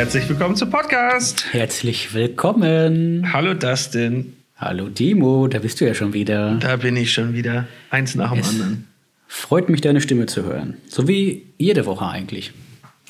Herzlich 0.00 0.30
willkommen 0.30 0.56
zum 0.56 0.70
Podcast. 0.70 1.44
Herzlich 1.52 2.14
willkommen. 2.14 3.34
Hallo 3.34 3.52
Dustin. 3.52 4.32
Hallo 4.56 4.88
Timo, 4.88 5.46
da 5.46 5.58
bist 5.58 5.78
du 5.78 5.84
ja 5.84 5.92
schon 5.92 6.14
wieder. 6.14 6.54
Da 6.54 6.76
bin 6.76 6.96
ich 6.96 7.12
schon 7.12 7.34
wieder. 7.34 7.68
Eins 7.90 8.14
nach 8.14 8.32
dem 8.32 8.40
Es 8.40 8.48
anderen. 8.48 8.88
Freut 9.28 9.68
mich, 9.68 9.82
deine 9.82 10.00
Stimme 10.00 10.24
zu 10.24 10.44
hören. 10.44 10.78
So 10.88 11.06
wie 11.06 11.44
jede 11.58 11.84
Woche 11.84 12.08
eigentlich. 12.08 12.52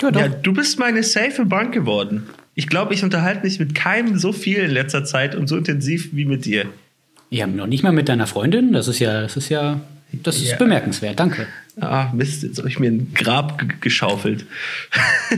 Ja, 0.01 0.11
doch. 0.11 0.19
Ja, 0.19 0.27
du 0.27 0.51
bist 0.51 0.79
meine 0.79 1.01
safe 1.01 1.45
Bank 1.45 1.73
geworden. 1.73 2.27
Ich 2.55 2.67
glaube, 2.67 2.93
ich 2.93 3.05
unterhalte 3.05 3.45
mich 3.45 3.57
mit 3.57 3.73
keinem 3.73 4.19
so 4.19 4.33
viel 4.33 4.57
in 4.57 4.71
letzter 4.71 5.05
Zeit 5.05 5.33
und 5.33 5.47
so 5.47 5.55
intensiv 5.55 6.09
wie 6.11 6.25
mit 6.25 6.43
dir. 6.43 6.65
Ja, 7.29 7.47
noch 7.47 7.67
nicht 7.67 7.83
mal 7.83 7.93
mit 7.93 8.09
deiner 8.09 8.27
Freundin. 8.27 8.73
Das 8.73 8.89
ist 8.89 8.99
ja, 8.99 9.21
das 9.21 9.37
ist 9.37 9.47
ja, 9.47 9.79
das 10.13 10.37
ist 10.37 10.51
Ja. 10.51 10.57
bemerkenswert. 10.57 11.19
Danke. 11.19 11.47
Ah, 11.79 12.11
Mist, 12.13 12.43
jetzt 12.43 12.57
habe 12.57 12.67
ich 12.67 12.79
mir 12.79 12.91
ein 12.91 13.13
Grab 13.13 13.81
geschaufelt. 13.81 14.45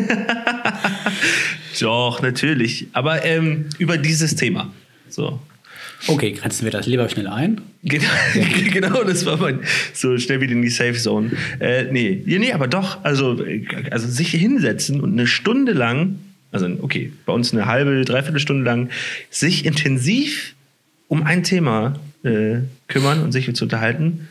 Doch, 1.79 2.21
natürlich. 2.21 2.87
Aber 2.93 3.23
ähm, 3.25 3.65
über 3.77 3.97
dieses 3.97 4.35
Thema. 4.35 4.71
So. 5.09 5.39
Okay, 6.07 6.33
grenzen 6.33 6.65
wir 6.65 6.71
das 6.71 6.85
lieber 6.85 7.07
schnell 7.07 7.27
ein. 7.27 7.61
Genau, 7.83 8.09
genau, 8.71 9.03
das 9.03 9.25
war 9.25 9.37
mein. 9.37 9.59
So 9.93 10.17
schnell 10.17 10.41
wieder 10.41 10.51
in 10.51 10.61
die 10.61 10.69
Safe 10.69 10.95
Zone. 10.95 11.31
Äh, 11.59 11.85
nee, 11.91 12.21
ja, 12.25 12.39
nee, 12.39 12.51
aber 12.51 12.67
doch. 12.67 13.03
Also, 13.03 13.41
also 13.89 14.07
sich 14.07 14.31
hinsetzen 14.31 15.01
und 15.01 15.13
eine 15.13 15.27
Stunde 15.27 15.71
lang, 15.71 16.19
also 16.51 16.67
okay, 16.81 17.11
bei 17.25 17.33
uns 17.33 17.53
eine 17.53 17.67
halbe, 17.67 18.03
dreiviertel 18.03 18.39
Stunde 18.39 18.65
lang, 18.65 18.89
sich 19.29 19.65
intensiv 19.65 20.55
um 21.07 21.23
ein 21.23 21.43
Thema 21.43 21.99
äh, 22.23 22.57
kümmern 22.87 23.21
und 23.21 23.31
sich 23.31 23.53
zu 23.55 23.65
unterhalten. 23.65 24.27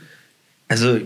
Also, 0.73 0.99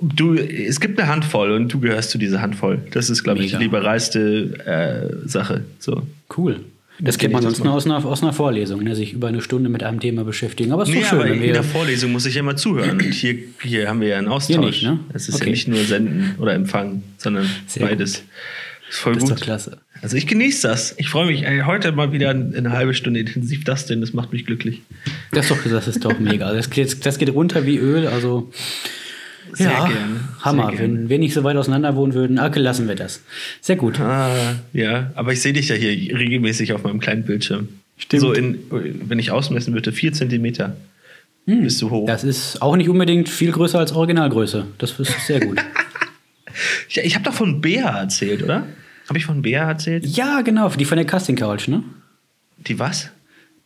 du, 0.00 0.34
es 0.34 0.78
gibt 0.78 1.00
eine 1.00 1.08
Handvoll 1.08 1.50
und 1.52 1.72
du 1.72 1.80
gehörst 1.80 2.10
zu 2.10 2.18
dieser 2.18 2.42
Handvoll. 2.42 2.82
Das 2.90 3.08
ist, 3.08 3.24
glaube 3.24 3.42
ich, 3.42 3.52
die 3.52 3.56
liberalste 3.56 5.18
äh, 5.24 5.28
Sache. 5.28 5.64
So. 5.78 6.02
Cool. 6.36 6.60
Das 6.98 7.18
Kenn 7.18 7.30
kennt 7.30 7.34
man 7.34 7.42
sonst 7.42 7.62
nur 7.64 7.72
aus 7.74 7.84
einer, 7.86 8.04
aus 8.04 8.22
einer 8.22 8.32
Vorlesung, 8.32 8.82
ne? 8.82 8.94
sich 8.94 9.12
über 9.12 9.28
eine 9.28 9.42
Stunde 9.42 9.68
mit 9.68 9.82
einem 9.82 10.00
Thema 10.00 10.24
beschäftigen. 10.24 10.72
Aber 10.72 10.82
es 10.82 10.88
ist 10.88 10.94
Nee, 10.94 11.04
schön, 11.04 11.18
aber 11.20 11.28
in 11.28 11.52
der 11.52 11.62
Vorlesung 11.62 12.12
muss 12.12 12.24
ich 12.24 12.34
ja 12.34 12.40
immer 12.40 12.56
zuhören. 12.56 12.92
Und 12.92 13.02
hier, 13.02 13.36
hier 13.62 13.88
haben 13.88 14.00
wir 14.00 14.08
ja 14.08 14.18
einen 14.18 14.28
Austausch. 14.28 14.56
Hier 14.56 14.64
nicht, 14.66 14.82
ne? 14.82 15.00
Es 15.12 15.28
ist 15.28 15.34
Okay. 15.36 15.44
ja 15.44 15.50
nicht 15.50 15.68
nur 15.68 15.78
Senden 15.84 16.34
oder 16.38 16.54
Empfangen, 16.54 17.02
sondern 17.18 17.48
Sehr 17.66 17.86
beides. 17.86 18.14
gut. 18.20 18.24
Ist 18.88 18.98
voll 18.98 19.14
das 19.14 19.24
ist 19.24 19.28
gut. 19.28 19.38
doch 19.38 19.44
klasse. 19.44 19.78
Also 20.00 20.16
ich 20.16 20.26
genieße 20.26 20.68
das. 20.68 20.94
Ich 20.96 21.08
freue 21.10 21.26
mich 21.26 21.42
ey, 21.44 21.62
heute 21.66 21.92
mal 21.92 22.12
wieder 22.12 22.30
eine 22.30 22.70
halbe 22.72 22.94
Stunde 22.94 23.20
intensiv 23.20 23.64
das 23.64 23.86
denn. 23.86 24.00
Das 24.00 24.12
macht 24.12 24.32
mich 24.32 24.46
glücklich. 24.46 24.82
Das, 25.32 25.46
ist 25.46 25.50
doch, 25.50 25.70
das 25.70 25.88
ist 25.88 26.04
doch 26.04 26.18
mega. 26.18 26.52
Das 26.52 26.70
geht, 26.70 27.04
das 27.04 27.18
geht 27.18 27.30
runter 27.34 27.66
wie 27.66 27.76
Öl. 27.78 28.06
Also, 28.06 28.50
Sehr 29.52 29.70
ja, 29.70 29.86
gerne. 29.86 30.20
Hammer. 30.40 30.68
Sehr 30.68 30.76
gerne. 30.78 30.94
Wenn 30.94 31.08
wir 31.08 31.18
nicht 31.18 31.34
so 31.34 31.44
weit 31.44 31.56
auseinander 31.56 31.96
wohnen 31.96 32.14
würden, 32.14 32.38
okay, 32.38 32.60
lassen 32.60 32.88
wir 32.88 32.94
das. 32.94 33.22
Sehr 33.60 33.76
gut. 33.76 34.00
Ah, 34.00 34.56
ja, 34.72 35.10
aber 35.14 35.32
ich 35.32 35.40
sehe 35.40 35.52
dich 35.52 35.68
ja 35.68 35.74
hier 35.74 36.16
regelmäßig 36.16 36.72
auf 36.72 36.82
meinem 36.82 37.00
kleinen 37.00 37.24
Bildschirm. 37.24 37.68
Stimmt. 37.98 38.20
So 38.20 38.32
in, 38.32 38.58
wenn 38.70 39.18
ich 39.18 39.30
ausmessen 39.30 39.72
würde, 39.74 39.92
vier 39.92 40.12
Zentimeter 40.12 40.76
bist 41.46 41.80
du 41.80 41.90
hoch. 41.90 42.00
Hm. 42.00 42.06
Das 42.06 42.24
ist 42.24 42.60
auch 42.60 42.76
nicht 42.76 42.88
unbedingt 42.88 43.28
viel 43.28 43.52
größer 43.52 43.78
als 43.78 43.92
Originalgröße. 43.92 44.66
Das 44.78 44.98
ist 44.98 45.26
sehr 45.26 45.40
gut. 45.40 45.58
Ja, 46.88 47.02
ich 47.02 47.14
habe 47.14 47.24
doch 47.24 47.34
von 47.34 47.60
Bea 47.60 47.98
erzählt, 47.98 48.42
oder? 48.42 48.66
Habe 49.08 49.18
ich 49.18 49.26
von 49.26 49.42
Bea 49.42 49.68
erzählt? 49.68 50.06
ja, 50.06 50.40
genau. 50.40 50.70
Die 50.70 50.86
von 50.86 50.96
der 50.96 51.06
Casting 51.06 51.36
Couch, 51.36 51.68
ne? 51.68 51.82
Die 52.56 52.78
was? 52.78 53.10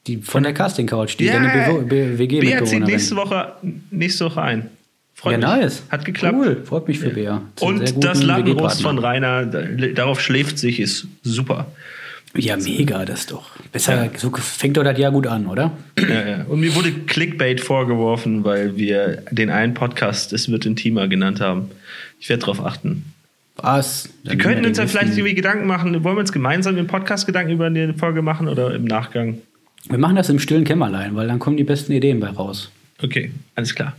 Die 0.06 0.16
von 0.16 0.42
der 0.42 0.52
Casting 0.54 0.86
Couch, 0.86 1.16
die 1.18 1.26
deine 1.26 1.48
BW 1.48 1.84
Bea 1.84 2.08
zieht 2.08 2.18
WG-Mitbewohnerin. 2.18 2.82
nächste 2.82 3.16
Woche, 3.16 3.52
nächste 3.90 4.24
Woche 4.24 4.42
ein. 4.42 4.70
Freut 5.14 5.40
Ja, 5.42 5.54
mich. 5.56 5.62
nice. 5.64 5.82
Hat 5.90 6.04
geklappt. 6.04 6.36
Cool, 6.38 6.62
freut 6.64 6.88
mich 6.88 6.98
für 6.98 7.10
Bea. 7.10 7.42
Sehr 7.58 7.68
Und 7.68 8.04
das 8.04 8.22
Lattenrost 8.22 8.80
von 8.82 8.98
Rainer, 8.98 9.44
da- 9.44 9.62
darauf 9.88 10.20
schläft 10.20 10.58
sich, 10.58 10.80
ist 10.80 11.06
super. 11.22 11.66
Ja, 12.36 12.56
mega, 12.56 13.04
das 13.04 13.26
doch. 13.26 13.50
Besser, 13.72 14.08
so 14.16 14.30
fängt 14.30 14.76
doch 14.76 14.84
das 14.84 14.96
Jahr 14.96 15.10
gut 15.10 15.26
an, 15.26 15.46
oder? 15.46 15.72
Ja, 15.98 16.28
ja. 16.28 16.44
Und 16.44 16.60
mir 16.60 16.74
wurde 16.76 16.92
Clickbait 16.92 17.60
vorgeworfen, 17.60 18.44
weil 18.44 18.76
wir 18.76 19.24
den 19.32 19.50
einen 19.50 19.74
Podcast 19.74 20.32
Es 20.32 20.48
wird 20.50 20.64
intimer 20.64 21.08
genannt 21.08 21.40
haben. 21.40 21.70
Ich 22.20 22.28
werde 22.28 22.40
darauf 22.42 22.64
achten. 22.64 23.04
Was? 23.56 24.08
Wir 24.22 24.38
könnten 24.38 24.64
uns 24.64 24.78
ja 24.78 24.86
vielleicht 24.86 25.12
irgendwie 25.18 25.34
Gedanken 25.34 25.66
machen. 25.66 25.92
Wollen 26.04 26.16
wir 26.16 26.20
uns 26.20 26.32
gemeinsam 26.32 26.76
den 26.76 26.86
Podcast 26.86 27.26
Gedanken 27.26 27.50
über 27.52 27.66
eine 27.66 27.92
Folge 27.94 28.22
machen 28.22 28.48
oder 28.48 28.74
im 28.74 28.84
Nachgang? 28.84 29.38
Wir 29.88 29.98
machen 29.98 30.14
das 30.16 30.30
im 30.30 30.38
stillen 30.38 30.64
Kämmerlein, 30.64 31.16
weil 31.16 31.26
dann 31.26 31.40
kommen 31.40 31.56
die 31.56 31.64
besten 31.64 31.92
Ideen 31.92 32.20
bei 32.20 32.28
raus. 32.28 32.70
Okay, 33.02 33.32
alles 33.56 33.74
klar. 33.74 33.96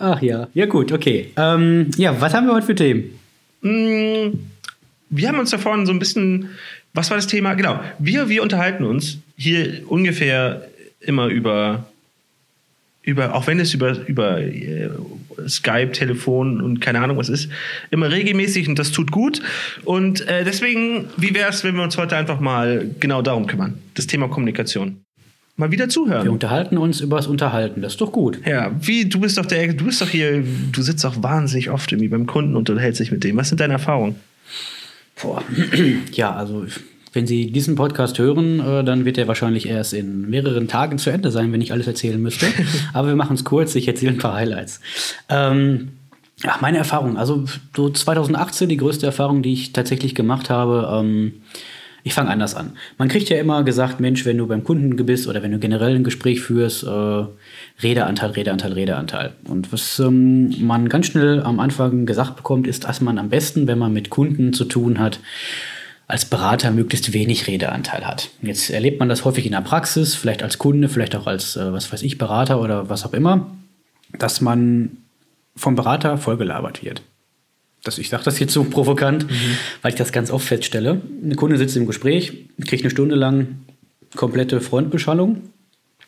Ach 0.00 0.22
ja, 0.22 0.48
ja 0.54 0.64
gut, 0.64 0.92
okay. 0.92 1.30
Ähm, 1.36 1.90
ja, 1.98 2.18
was 2.18 2.32
haben 2.32 2.46
wir 2.46 2.54
heute 2.54 2.66
für 2.66 2.74
Themen? 2.74 3.18
Mm, 3.60 4.38
Wir 5.10 5.28
haben 5.28 5.38
uns 5.38 5.50
da 5.50 5.58
vorhin 5.58 5.84
so 5.84 5.92
ein 5.92 5.98
bisschen, 5.98 6.48
was 6.94 7.10
war 7.10 7.18
das 7.18 7.26
Thema? 7.26 7.52
Genau, 7.52 7.80
wir, 7.98 8.30
wir 8.30 8.42
unterhalten 8.42 8.84
uns 8.84 9.18
hier 9.36 9.82
ungefähr 9.88 10.66
immer 11.00 11.26
über, 11.26 11.84
über 13.02 13.34
auch 13.34 13.46
wenn 13.46 13.60
es 13.60 13.74
über, 13.74 14.06
über 14.06 14.40
äh, 14.40 14.88
Skype, 15.46 15.92
Telefon 15.92 16.62
und 16.62 16.80
keine 16.80 17.00
Ahnung 17.00 17.18
was 17.18 17.28
ist, 17.28 17.50
immer 17.90 18.10
regelmäßig 18.10 18.68
und 18.68 18.78
das 18.78 18.92
tut 18.92 19.10
gut. 19.10 19.42
Und 19.84 20.26
äh, 20.28 20.44
deswegen, 20.44 21.10
wie 21.18 21.34
wäre 21.34 21.50
es, 21.50 21.62
wenn 21.62 21.76
wir 21.76 21.82
uns 21.82 21.98
heute 21.98 22.16
einfach 22.16 22.40
mal 22.40 22.88
genau 23.00 23.20
darum 23.20 23.46
kümmern? 23.46 23.78
Das 23.94 24.06
Thema 24.06 24.28
Kommunikation. 24.28 25.02
Mal 25.56 25.70
wieder 25.70 25.84
Wir 25.84 25.90
zuhören. 25.90 26.28
unterhalten 26.28 26.78
uns 26.78 27.00
über 27.00 27.16
das 27.16 27.26
Unterhalten. 27.26 27.82
Das 27.82 27.92
ist 27.92 28.00
doch 28.00 28.12
gut. 28.12 28.38
Ja, 28.46 28.70
wie, 28.80 29.06
du 29.08 29.20
bist 29.20 29.36
doch 29.36 29.46
der, 29.46 29.72
du 29.74 29.84
bist 29.84 30.00
doch 30.00 30.08
hier, 30.08 30.42
du 30.72 30.82
sitzt 30.82 31.04
auch 31.04 31.22
wahnsinnig 31.22 31.70
oft 31.70 31.92
irgendwie 31.92 32.08
beim 32.08 32.26
Kunden 32.26 32.56
und 32.56 32.70
unterhältst 32.70 33.00
dich 33.00 33.12
mit 33.12 33.22
dem. 33.24 33.36
Was 33.36 33.48
sind 33.50 33.60
deine 33.60 33.74
Erfahrungen? 33.74 34.16
Boah. 35.20 35.42
Ja, 36.12 36.34
also 36.34 36.64
wenn 37.12 37.26
Sie 37.26 37.50
diesen 37.50 37.74
Podcast 37.74 38.18
hören, 38.18 38.60
äh, 38.60 38.84
dann 38.84 39.04
wird 39.04 39.18
er 39.18 39.26
wahrscheinlich 39.28 39.68
erst 39.68 39.92
in 39.92 40.30
mehreren 40.30 40.68
Tagen 40.68 40.96
zu 40.98 41.10
Ende 41.10 41.30
sein, 41.30 41.52
wenn 41.52 41.60
ich 41.60 41.72
alles 41.72 41.86
erzählen 41.86 42.20
müsste. 42.22 42.46
Aber 42.92 43.08
wir 43.08 43.16
machen 43.16 43.34
es 43.34 43.44
kurz. 43.44 43.74
Ich 43.74 43.88
erzähle 43.88 44.12
ein 44.12 44.18
paar 44.18 44.34
Highlights. 44.34 44.80
Ähm, 45.28 45.88
ja, 46.42 46.56
meine 46.60 46.78
Erfahrung. 46.78 47.16
Also 47.18 47.44
so 47.76 47.90
2018 47.90 48.68
die 48.68 48.76
größte 48.76 49.06
Erfahrung, 49.06 49.42
die 49.42 49.52
ich 49.52 49.72
tatsächlich 49.72 50.14
gemacht 50.14 50.48
habe. 50.50 50.88
Ähm, 51.00 51.32
ich 52.02 52.14
fange 52.14 52.30
anders 52.30 52.54
an. 52.54 52.72
Man 52.98 53.08
kriegt 53.08 53.28
ja 53.28 53.38
immer 53.38 53.62
gesagt, 53.62 54.00
Mensch, 54.00 54.24
wenn 54.24 54.38
du 54.38 54.46
beim 54.46 54.64
Kunden 54.64 54.96
bist 55.04 55.26
oder 55.26 55.42
wenn 55.42 55.52
du 55.52 55.58
generell 55.58 55.94
ein 55.94 56.04
Gespräch 56.04 56.40
führst, 56.40 56.84
äh, 56.84 57.24
Redeanteil, 57.82 58.30
Redeanteil, 58.30 58.72
Redeanteil. 58.72 59.32
Und 59.44 59.72
was 59.72 59.98
ähm, 59.98 60.54
man 60.66 60.88
ganz 60.88 61.06
schnell 61.06 61.42
am 61.42 61.60
Anfang 61.60 62.06
gesagt 62.06 62.36
bekommt, 62.36 62.66
ist, 62.66 62.84
dass 62.84 63.00
man 63.00 63.18
am 63.18 63.28
besten, 63.28 63.66
wenn 63.66 63.78
man 63.78 63.92
mit 63.92 64.10
Kunden 64.10 64.52
zu 64.52 64.64
tun 64.64 64.98
hat, 64.98 65.20
als 66.06 66.24
Berater 66.24 66.72
möglichst 66.72 67.12
wenig 67.12 67.46
Redeanteil 67.46 68.06
hat. 68.06 68.30
Jetzt 68.42 68.70
erlebt 68.70 68.98
man 68.98 69.08
das 69.08 69.24
häufig 69.24 69.46
in 69.46 69.52
der 69.52 69.60
Praxis, 69.60 70.14
vielleicht 70.14 70.42
als 70.42 70.58
Kunde, 70.58 70.88
vielleicht 70.88 71.14
auch 71.14 71.26
als, 71.26 71.56
äh, 71.56 71.72
was 71.72 71.92
weiß 71.92 72.02
ich, 72.02 72.18
Berater 72.18 72.60
oder 72.60 72.88
was 72.88 73.04
auch 73.04 73.12
immer, 73.12 73.50
dass 74.18 74.40
man 74.40 74.96
vom 75.54 75.76
Berater 75.76 76.18
vollgelabert 76.18 76.82
wird. 76.82 77.02
Das, 77.82 77.98
ich 77.98 78.08
sage 78.10 78.24
das 78.24 78.38
jetzt 78.38 78.52
so 78.52 78.64
provokant, 78.64 79.26
weil 79.82 79.92
ich 79.92 79.98
das 79.98 80.12
ganz 80.12 80.30
oft 80.30 80.46
feststelle. 80.46 81.00
Ein 81.22 81.36
Kunde 81.36 81.56
sitzt 81.56 81.76
im 81.76 81.86
Gespräch, 81.86 82.48
kriegt 82.66 82.82
eine 82.82 82.90
Stunde 82.90 83.14
lang 83.14 83.60
komplette 84.16 84.60
Frontbeschallung 84.60 85.50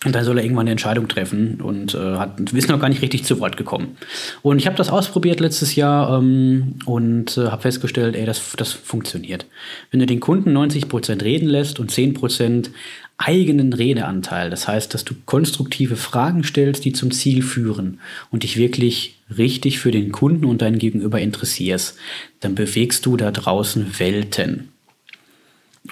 und 0.05 0.15
dann 0.15 0.25
soll 0.25 0.39
er 0.39 0.45
irgendwann 0.45 0.63
eine 0.63 0.73
Entscheidung 0.73 1.07
treffen 1.07 1.61
und 1.61 1.95
äh, 1.95 2.17
hat, 2.17 2.41
ist 2.53 2.69
noch 2.69 2.81
gar 2.81 2.89
nicht 2.89 3.03
richtig 3.03 3.25
zu 3.25 3.39
Wort 3.39 3.57
gekommen. 3.57 3.97
Und 4.43 4.59
ich 4.59 4.67
habe 4.67 4.77
das 4.77 4.91
ausprobiert 4.91 5.39
letztes 5.39 5.77
Jahr 5.77 6.19
ähm, 6.19 6.75
und 6.87 7.37
äh, 7.37 7.47
habe 7.47 7.63
festgestellt, 7.63 8.17
ey, 8.17 8.27
das, 8.27 8.55
das 8.57 8.73
funktioniert. 8.73 9.47
Wenn 9.91 10.01
du 10.01 10.07
den 10.07 10.19
Kunden 10.19 10.57
90% 10.57 11.23
reden 11.23 11.49
lässt 11.49 11.79
und 11.79 11.93
10% 11.93 12.71
eigenen 13.19 13.73
Redeanteil, 13.73 14.51
das 14.51 14.67
heißt, 14.67 14.93
dass 14.95 15.05
du 15.05 15.15
konstruktive 15.27 15.97
Fragen 15.97 16.45
stellst, 16.45 16.85
die 16.85 16.93
zum 16.93 17.11
Ziel 17.11 17.43
führen 17.43 18.01
und 18.31 18.43
dich 18.43 18.57
wirklich 18.57 19.21
richtig 19.37 19.79
für 19.79 19.91
den 19.91 20.13
Kunden 20.13 20.45
und 20.45 20.63
dein 20.63 20.79
Gegenüber 20.79 21.21
interessierst, 21.21 21.97
dann 22.41 22.55
bewegst 22.55 23.07
du 23.07 23.17
da 23.17 23.31
draußen 23.31 23.99
Welten. 23.99 24.69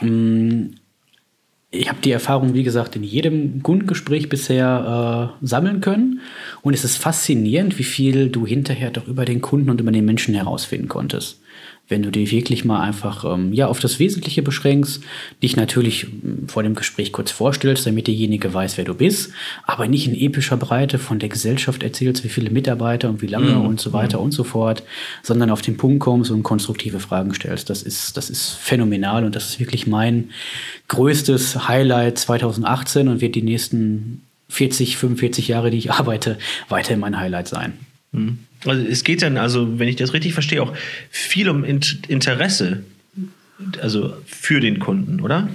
Mm, 0.00 0.70
ich 1.72 1.88
habe 1.88 2.00
die 2.02 2.10
Erfahrung, 2.10 2.54
wie 2.54 2.64
gesagt, 2.64 2.96
in 2.96 3.04
jedem 3.04 3.62
Kundengespräch 3.62 4.28
bisher 4.28 5.38
äh, 5.40 5.46
sammeln 5.46 5.80
können. 5.80 6.20
Und 6.62 6.74
es 6.74 6.84
ist 6.84 6.96
faszinierend, 6.96 7.78
wie 7.78 7.84
viel 7.84 8.28
du 8.28 8.44
hinterher 8.44 8.90
doch 8.90 9.06
über 9.06 9.24
den 9.24 9.40
Kunden 9.40 9.70
und 9.70 9.80
über 9.80 9.92
den 9.92 10.04
Menschen 10.04 10.34
herausfinden 10.34 10.88
konntest. 10.88 11.40
Wenn 11.90 12.02
du 12.02 12.10
dir 12.10 12.30
wirklich 12.30 12.64
mal 12.64 12.80
einfach 12.80 13.24
ähm, 13.24 13.52
ja, 13.52 13.66
auf 13.66 13.80
das 13.80 13.98
Wesentliche 13.98 14.40
beschränkst, 14.40 15.02
dich 15.42 15.56
natürlich 15.56 16.04
ähm, 16.04 16.48
vor 16.48 16.62
dem 16.62 16.74
Gespräch 16.74 17.12
kurz 17.12 17.30
vorstellst, 17.30 17.86
damit 17.86 18.06
derjenige 18.06 18.54
weiß, 18.54 18.78
wer 18.78 18.84
du 18.84 18.94
bist, 18.94 19.32
aber 19.66 19.86
nicht 19.88 20.06
in 20.06 20.14
epischer 20.14 20.56
Breite 20.56 20.98
von 20.98 21.18
der 21.18 21.28
Gesellschaft 21.28 21.82
erzählst, 21.82 22.24
wie 22.24 22.28
viele 22.28 22.50
Mitarbeiter 22.50 23.10
und 23.10 23.20
wie 23.20 23.26
lange 23.26 23.58
und 23.58 23.80
so 23.80 23.92
weiter 23.92 24.20
und 24.20 24.32
so 24.32 24.44
fort, 24.44 24.82
sondern 25.22 25.50
auf 25.50 25.60
den 25.60 25.76
Punkt 25.76 26.00
kommst 26.00 26.30
und 26.30 26.42
konstruktive 26.42 27.00
Fragen 27.00 27.34
stellst. 27.34 27.68
Das 27.68 27.82
ist, 27.82 28.16
das 28.16 28.30
ist 28.30 28.52
phänomenal 28.52 29.24
und 29.24 29.34
das 29.34 29.50
ist 29.50 29.60
wirklich 29.60 29.86
mein 29.86 30.30
größtes 30.88 31.68
Highlight 31.68 32.18
2018 32.18 33.08
und 33.08 33.20
wird 33.20 33.34
die 33.34 33.42
nächsten 33.42 34.22
40, 34.48 34.96
45 34.96 35.48
Jahre, 35.48 35.70
die 35.70 35.78
ich 35.78 35.92
arbeite, 35.92 36.38
weiterhin 36.68 37.00
mein 37.00 37.18
Highlight 37.18 37.48
sein. 37.48 37.74
Also 38.66 38.82
es 38.82 39.04
geht 39.04 39.22
dann, 39.22 39.36
also 39.38 39.78
wenn 39.78 39.88
ich 39.88 39.96
das 39.96 40.12
richtig 40.12 40.34
verstehe, 40.34 40.62
auch 40.62 40.74
viel 41.10 41.48
um 41.48 41.64
Int 41.64 42.02
Interesse 42.08 42.84
also 43.80 44.14
für 44.26 44.60
den 44.60 44.78
Kunden, 44.78 45.20
oder? 45.20 45.48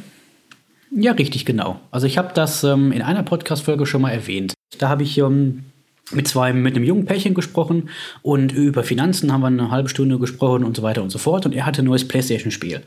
Ja, 0.92 1.14
richtig, 1.14 1.46
genau. 1.46 1.80
Also 1.92 2.08
ich 2.08 2.18
habe 2.18 2.32
das 2.34 2.64
ähm, 2.64 2.92
in 2.92 3.02
einer 3.02 3.24
Podcast-Folge 3.24 3.86
schon 3.86 4.02
mal 4.02 4.12
erwähnt. 4.12 4.54
Da 4.78 4.90
habe 4.90 5.04
ich 5.04 5.18
ähm, 5.18 5.66
mit 6.12 6.28
zwei, 6.28 6.54
mit 6.54 6.76
einem 6.76 6.86
jungen 6.86 7.06
Pärchen 7.06 7.34
gesprochen 7.34 7.90
und 8.22 8.52
über 8.52 8.84
Finanzen 8.84 9.34
haben 9.34 9.42
wir 9.42 9.48
eine 9.48 9.72
halbe 9.72 9.90
Stunde 9.90 10.20
gesprochen 10.20 10.64
und 10.64 10.76
so 10.76 10.84
weiter 10.84 11.02
und 11.02 11.10
so 11.10 11.18
fort. 11.18 11.46
Und 11.46 11.54
er 11.54 11.66
hatte 11.66 11.82
ein 11.82 11.86
neues 11.86 12.08
Playstation-Spiel. 12.08 12.82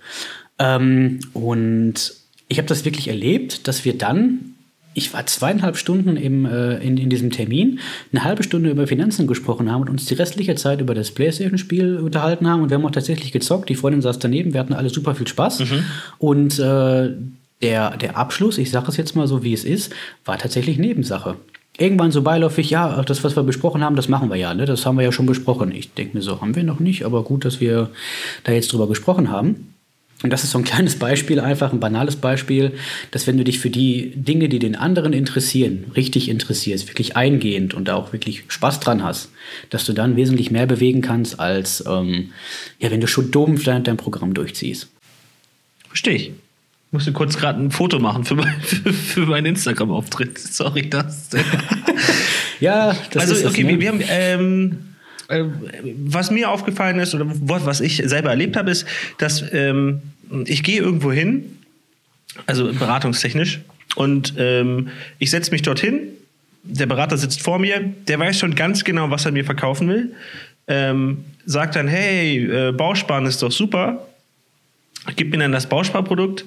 Ähm, 0.59 1.20
und 1.32 2.15
ich 2.49 2.59
habe 2.59 2.69
das 2.69 2.85
wirklich 2.85 3.09
erlebt, 3.09 3.69
dass 3.69 3.85
wir 3.85 3.99
dann 3.99 4.55
ich 4.99 5.15
war 5.15 5.25
zweieinhalb 5.27 5.77
Stunden 5.77 6.17
im, 6.17 6.45
äh, 6.45 6.77
in, 6.79 6.99
in 6.99 7.09
diesem 7.09 7.31
Termin, 7.31 7.81
eine 8.12 8.25
halbe 8.25 8.43
Stunde 8.43 8.71
über 8.71 8.87
Finanzen 8.87 9.27
gesprochen 9.27 9.73
haben 9.73 9.83
und 9.83 9.91
uns 9.91 10.05
die 10.05 10.15
restliche 10.15 10.56
Zeit 10.56 10.81
über 10.81 10.95
das 10.95 11.12
Playstation-Spiel 11.12 11.99
unterhalten 11.99 12.47
haben 12.49 12.62
und 12.62 12.71
wir 12.71 12.77
haben 12.77 12.85
auch 12.85 12.91
tatsächlich 12.91 13.33
gezockt. 13.33 13.69
Die 13.69 13.77
Freundin 13.77 14.03
saß 14.03 14.19
daneben, 14.19 14.53
wir 14.53 14.61
hatten 14.61 14.75
alle 14.75 14.91
super 14.91 15.15
viel 15.15 15.27
Spaß. 15.27 15.61
Mhm. 15.61 15.85
Und 16.19 16.59
äh, 16.59 17.11
der, 17.62 17.97
der 17.97 18.17
Abschluss, 18.17 18.59
ich 18.59 18.71
sage 18.71 18.89
es 18.89 18.97
jetzt 18.97 19.17
mal 19.17 19.27
so, 19.27 19.43
wie 19.43 19.53
es 19.53 19.65
ist, 19.65 19.95
war 20.25 20.37
tatsächlich 20.37 20.79
Nebensache. 20.79 21.37
Irgendwann 21.79 22.11
so 22.11 22.23
beiläufig, 22.23 22.71
ja, 22.71 23.03
das, 23.03 23.23
was 23.23 23.37
wir 23.37 23.44
besprochen 23.44 23.85
haben, 23.85 23.94
das 23.94 24.09
machen 24.09 24.31
wir 24.31 24.37
ja, 24.37 24.53
ne? 24.53 24.67
das 24.67 24.85
haben 24.85 24.99
wir 24.99 25.05
ja 25.05 25.12
schon 25.12 25.27
besprochen. 25.27 25.71
Ich 25.71 25.94
denke 25.94 26.17
mir 26.17 26.23
so, 26.23 26.41
haben 26.41 26.56
wir 26.56 26.65
noch 26.65 26.81
nicht, 26.81 27.05
aber 27.05 27.23
gut, 27.23 27.44
dass 27.44 27.61
wir 27.61 27.91
da 28.43 28.53
jetzt 28.53 28.73
drüber 28.73 28.89
gesprochen 28.89 29.31
haben. 29.31 29.75
Und 30.23 30.31
das 30.31 30.43
ist 30.43 30.50
so 30.50 30.59
ein 30.59 30.65
kleines 30.65 30.97
Beispiel, 30.97 31.38
einfach 31.38 31.73
ein 31.73 31.79
banales 31.79 32.17
Beispiel, 32.17 32.73
dass 33.12 33.29
wenn 33.29 33.37
du 33.37 33.44
dich 33.44 33.61
für 33.61 33.70
die 33.70 34.11
Dinge, 34.17 34.49
die 34.49 34.59
den 34.59 34.75
anderen 34.75 35.12
interessieren, 35.12 35.93
richtig 35.94 36.29
interessierst, 36.29 36.88
wirklich 36.88 37.17
eingehend 37.17 37.73
und 37.73 37.87
da 37.87 37.94
auch 37.94 38.12
wirklich 38.12 38.43
Spaß 38.49 38.81
dran 38.81 39.05
hast, 39.05 39.31
dass 39.70 39.85
du 39.85 39.93
dann 39.93 40.17
wesentlich 40.17 40.50
mehr 40.50 40.67
bewegen 40.67 41.03
kannst, 41.03 41.38
als 41.38 41.85
ähm, 41.87 42.32
ja, 42.81 42.91
wenn 42.91 43.00
du 43.00 43.06
schon 43.06 43.31
dumm 43.31 43.62
dein, 43.62 43.85
dein 43.85 43.97
Programm 43.97 44.35
durchziehst. 44.35 44.88
Verstehe 45.87 46.15
ich. 46.15 46.26
Ich 46.29 46.93
musste 46.93 47.12
kurz 47.12 47.37
gerade 47.37 47.62
ein 47.62 47.70
Foto 47.70 48.00
machen 48.00 48.25
für, 48.25 48.35
mein, 48.35 48.61
für, 48.61 48.93
für 48.93 49.26
meinen 49.26 49.47
Instagram-Auftritt. 49.47 50.37
Sorry, 50.38 50.91
das. 50.91 51.29
ja, 52.61 52.97
das 53.12 53.23
also, 53.23 53.35
ist 53.35 53.44
okay, 53.47 53.62
ne? 53.62 53.79
wir 53.79 53.88
haben. 53.88 54.03
Ähm 54.09 54.79
äh, 55.29 55.45
was 56.05 56.31
mir 56.31 56.51
aufgefallen 56.51 56.99
ist 56.99 57.15
oder 57.15 57.27
was 57.29 57.81
ich 57.81 58.03
selber 58.05 58.31
erlebt 58.31 58.57
habe, 58.57 58.71
ist, 58.71 58.87
dass 59.19 59.45
ähm, 59.53 60.03
ich 60.45 60.63
gehe 60.63 60.81
irgendwo 60.81 61.13
hin, 61.13 61.59
also 62.47 62.73
beratungstechnisch, 62.73 63.61
und 63.97 64.35
ähm, 64.39 64.91
ich 65.19 65.31
setze 65.31 65.51
mich 65.51 65.63
dorthin. 65.63 66.09
Der 66.63 66.87
Berater 66.87 67.17
sitzt 67.17 67.43
vor 67.43 67.59
mir, 67.59 67.81
der 67.81 68.19
weiß 68.19 68.39
schon 68.39 68.55
ganz 68.55 68.85
genau, 68.85 69.11
was 69.11 69.25
er 69.25 69.33
mir 69.33 69.45
verkaufen 69.45 69.89
will. 69.89 70.15
Ähm, 70.67 71.25
sagt 71.47 71.77
dann, 71.77 71.89
hey, 71.89 72.45
äh, 72.45 72.73
Bausparen 72.73 73.27
ist 73.27 73.43
doch 73.43 73.51
super. 73.51 74.07
Gib 75.17 75.31
mir 75.31 75.39
dann 75.39 75.53
das 75.53 75.69
Bausparprodukt. 75.69 76.45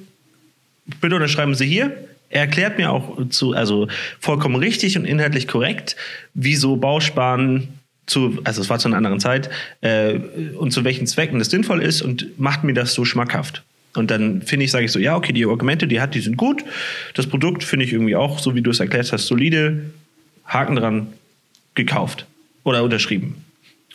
Bitte 1.02 1.16
unterschreiben 1.16 1.56
Sie 1.56 1.66
hier. 1.66 1.92
Er 2.30 2.42
erklärt 2.42 2.78
mir 2.78 2.92
auch 2.92 3.18
zu, 3.30 3.54
also 3.54 3.88
vollkommen 4.20 4.56
richtig 4.56 4.98
und 4.98 5.06
inhaltlich 5.06 5.48
korrekt, 5.48 5.96
wieso 6.34 6.78
Bausparen 6.78 7.68
zu, 8.12 8.40
also 8.44 8.62
es 8.62 8.70
war 8.70 8.78
zu 8.78 8.88
einer 8.88 8.98
anderen 8.98 9.20
Zeit, 9.20 9.50
äh, 9.82 10.14
und 10.58 10.72
zu 10.72 10.84
welchen 10.84 11.08
Zwecken 11.08 11.40
das 11.40 11.50
sinnvoll 11.50 11.82
ist 11.82 12.02
und 12.02 12.40
macht 12.40 12.64
mir 12.64 12.74
das 12.74 12.94
so 12.94 13.06
schmackhaft. 13.06 13.64
Und 13.96 14.12
dann 14.12 14.42
finde 14.42 14.66
ich, 14.66 14.72
sage 14.72 14.86
ich 14.86 14.92
so, 14.92 15.00
ja, 15.00 15.16
okay, 15.16 15.34
die 15.34 15.46
Argumente, 15.46 15.88
die 15.88 16.00
hat, 16.00 16.16
die 16.16 16.22
sind 16.22 16.38
gut. 16.38 16.64
Das 17.14 17.28
Produkt 17.28 17.64
finde 17.64 17.86
ich 17.86 17.92
irgendwie 17.92 18.16
auch, 18.16 18.40
so 18.40 18.56
wie 18.56 18.62
du 18.62 18.72
es 18.72 18.80
erklärt 18.80 19.12
hast, 19.12 19.28
solide. 19.28 19.92
Haken 20.46 20.76
dran, 20.76 21.08
gekauft 21.76 22.26
oder 22.64 22.84
unterschrieben. 22.84 23.36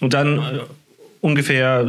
Und 0.01 0.15
dann 0.15 0.39
äh, 0.39 0.61
ungefähr 1.21 1.87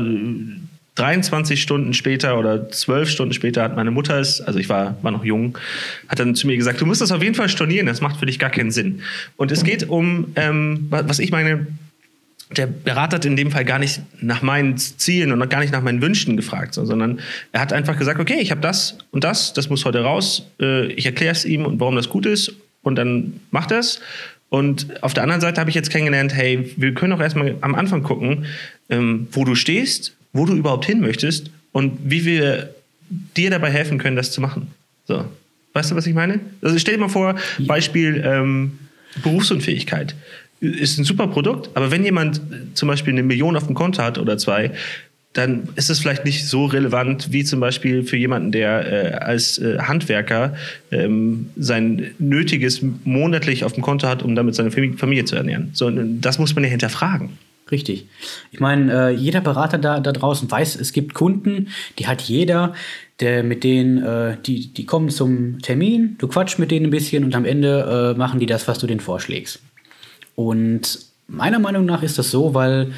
23 0.95 1.61
Stunden 1.61 1.93
später 1.93 2.39
oder 2.39 2.69
12 2.69 3.09
Stunden 3.09 3.33
später 3.33 3.63
hat 3.63 3.75
meine 3.75 3.91
Mutter 3.91 4.19
es, 4.19 4.41
also 4.41 4.59
ich 4.59 4.67
war, 4.67 4.97
war 5.03 5.11
noch 5.11 5.23
jung, 5.23 5.57
hat 6.07 6.19
dann 6.19 6.35
zu 6.35 6.47
mir 6.47 6.57
gesagt, 6.57 6.81
du 6.81 6.85
musst 6.85 7.01
das 7.01 7.11
auf 7.11 7.21
jeden 7.21 7.35
Fall 7.35 7.49
stornieren, 7.49 7.85
das 7.85 8.01
macht 8.01 8.19
für 8.19 8.25
dich 8.25 8.39
gar 8.39 8.49
keinen 8.49 8.71
Sinn. 8.71 9.01
Und 9.37 9.51
es 9.51 9.63
geht 9.63 9.87
um, 9.87 10.31
ähm, 10.35 10.87
was 10.89 11.19
ich 11.19 11.31
meine, 11.31 11.67
der 12.55 12.67
Berater 12.67 13.17
hat 13.17 13.25
in 13.25 13.35
dem 13.35 13.51
Fall 13.51 13.65
gar 13.65 13.79
nicht 13.79 14.01
nach 14.21 14.41
meinen 14.41 14.77
Zielen 14.77 15.31
und 15.31 15.49
gar 15.49 15.59
nicht 15.59 15.73
nach 15.73 15.81
meinen 15.81 16.01
Wünschen 16.01 16.37
gefragt, 16.37 16.73
sondern 16.73 17.19
er 17.51 17.59
hat 17.59 17.73
einfach 17.73 17.97
gesagt, 17.97 18.19
okay, 18.19 18.37
ich 18.39 18.51
habe 18.51 18.61
das 18.61 18.97
und 19.11 19.23
das, 19.23 19.53
das 19.53 19.69
muss 19.69 19.83
heute 19.83 20.01
raus, 20.01 20.47
äh, 20.61 20.87
ich 20.87 21.05
erkläre 21.05 21.33
es 21.33 21.43
ihm 21.43 21.65
und 21.65 21.79
warum 21.79 21.95
das 21.95 22.09
gut 22.09 22.25
ist 22.25 22.53
und 22.83 22.95
dann 22.95 23.39
macht 23.51 23.71
er 23.71 23.79
es. 23.79 23.99
Und 24.49 25.03
auf 25.03 25.13
der 25.13 25.23
anderen 25.23 25.41
Seite 25.41 25.59
habe 25.59 25.69
ich 25.69 25.75
jetzt 25.75 25.89
kennengelernt, 25.89 26.33
hey, 26.33 26.73
wir 26.77 26.93
können 26.93 27.11
auch 27.11 27.19
erstmal 27.19 27.55
am 27.59 27.75
Anfang 27.75 28.01
gucken, 28.01 28.45
ähm, 28.89 29.27
wo 29.31 29.43
du 29.43 29.55
stehst, 29.55 30.15
wo 30.31 30.45
du 30.45 30.55
überhaupt 30.55 30.85
hin 30.85 31.01
möchtest 31.01 31.51
und 31.73 31.99
wie 32.05 32.23
wir 32.23 32.73
dir 33.35 33.49
dabei 33.49 33.71
helfen 33.71 33.97
können, 33.97 34.15
das 34.15 34.31
zu 34.31 34.39
machen. 34.39 34.67
So. 35.05 35.25
Weißt 35.73 35.91
du, 35.91 35.95
was 35.95 36.07
ich 36.07 36.13
meine? 36.13 36.39
Also 36.61 36.79
stell 36.79 36.95
dir 36.95 37.01
mal 37.01 37.09
vor, 37.09 37.35
Beispiel 37.59 38.23
ähm, 38.25 38.79
Berufsunfähigkeit 39.21 40.15
ist 40.59 40.97
ein 40.97 41.03
super 41.03 41.27
Produkt, 41.27 41.69
aber 41.75 41.91
wenn 41.91 42.03
jemand 42.03 42.41
zum 42.73 42.87
Beispiel 42.87 43.13
eine 43.13 43.23
Million 43.23 43.55
auf 43.55 43.65
dem 43.65 43.75
Konto 43.75 44.01
hat 44.01 44.17
oder 44.17 44.37
zwei, 44.37 44.71
dann 45.37 45.69
ist 45.75 45.89
es 45.89 45.99
vielleicht 45.99 46.25
nicht 46.25 46.47
so 46.47 46.65
relevant 46.65 47.31
wie 47.31 47.43
zum 47.43 47.59
Beispiel 47.59 48.03
für 48.03 48.17
jemanden, 48.17 48.51
der 48.51 48.91
äh, 48.91 49.17
als 49.17 49.59
äh, 49.59 49.77
Handwerker 49.77 50.55
ähm, 50.91 51.51
sein 51.55 52.11
Nötiges 52.17 52.81
monatlich 53.03 53.63
auf 53.63 53.73
dem 53.73 53.83
Konto 53.83 54.07
hat, 54.07 54.23
um 54.23 54.35
damit 54.35 54.55
seine 54.55 54.71
Familie 54.71 55.25
zu 55.25 55.35
ernähren. 55.35 55.69
So, 55.73 55.91
das 55.91 56.39
muss 56.39 56.55
man 56.55 56.63
ja 56.63 56.71
hinterfragen. 56.71 57.37
Richtig. 57.69 58.07
Ich 58.51 58.59
meine, 58.59 59.09
äh, 59.09 59.13
jeder 59.13 59.41
Berater 59.41 59.77
da, 59.77 59.99
da 59.99 60.11
draußen 60.11 60.49
weiß, 60.49 60.77
es 60.77 60.93
gibt 60.93 61.13
Kunden, 61.13 61.67
die 61.99 62.07
hat 62.07 62.21
jeder, 62.21 62.73
der 63.19 63.43
mit 63.43 63.63
denen, 63.63 64.01
äh, 64.03 64.37
die, 64.45 64.73
die 64.73 64.85
kommen 64.85 65.09
zum 65.09 65.59
Termin, 65.61 66.15
du 66.17 66.27
quatschst 66.27 66.59
mit 66.59 66.71
denen 66.71 66.87
ein 66.87 66.91
bisschen 66.91 67.23
und 67.23 67.35
am 67.35 67.45
Ende 67.45 68.13
äh, 68.15 68.17
machen 68.17 68.39
die 68.39 68.45
das, 68.45 68.67
was 68.67 68.79
du 68.79 68.87
denen 68.87 69.01
vorschlägst. 69.01 69.59
Und 70.37 70.99
meiner 71.25 71.57
Meinung 71.57 71.85
nach 71.85 72.03
ist 72.03 72.19
das 72.19 72.29
so, 72.29 72.53
weil 72.53 72.93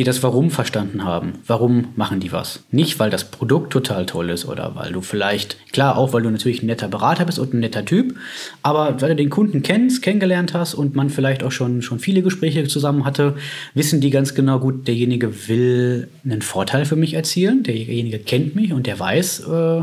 die 0.00 0.04
das 0.04 0.22
Warum 0.22 0.50
verstanden 0.50 1.04
haben. 1.04 1.34
Warum 1.46 1.88
machen 1.94 2.20
die 2.20 2.32
was? 2.32 2.60
Nicht, 2.70 2.98
weil 2.98 3.10
das 3.10 3.30
Produkt 3.30 3.70
total 3.70 4.06
toll 4.06 4.30
ist 4.30 4.46
oder 4.46 4.74
weil 4.74 4.92
du 4.92 5.02
vielleicht, 5.02 5.58
klar, 5.72 5.98
auch 5.98 6.14
weil 6.14 6.22
du 6.22 6.30
natürlich 6.30 6.62
ein 6.62 6.66
netter 6.68 6.88
Berater 6.88 7.26
bist 7.26 7.38
und 7.38 7.52
ein 7.52 7.60
netter 7.60 7.84
Typ, 7.84 8.16
aber 8.62 8.98
weil 9.02 9.10
du 9.10 9.16
den 9.16 9.28
Kunden 9.28 9.60
kennst, 9.60 10.00
kennengelernt 10.00 10.54
hast 10.54 10.72
und 10.72 10.94
man 10.96 11.10
vielleicht 11.10 11.42
auch 11.42 11.52
schon, 11.52 11.82
schon 11.82 11.98
viele 11.98 12.22
Gespräche 12.22 12.66
zusammen 12.66 13.04
hatte, 13.04 13.36
wissen 13.74 14.00
die 14.00 14.08
ganz 14.08 14.34
genau 14.34 14.58
gut, 14.58 14.88
derjenige 14.88 15.48
will 15.48 16.08
einen 16.24 16.40
Vorteil 16.40 16.86
für 16.86 16.96
mich 16.96 17.12
erzielen, 17.12 17.62
derjenige 17.62 18.20
kennt 18.20 18.56
mich 18.56 18.72
und 18.72 18.86
der 18.86 18.98
weiß, 18.98 19.40
äh, 19.40 19.82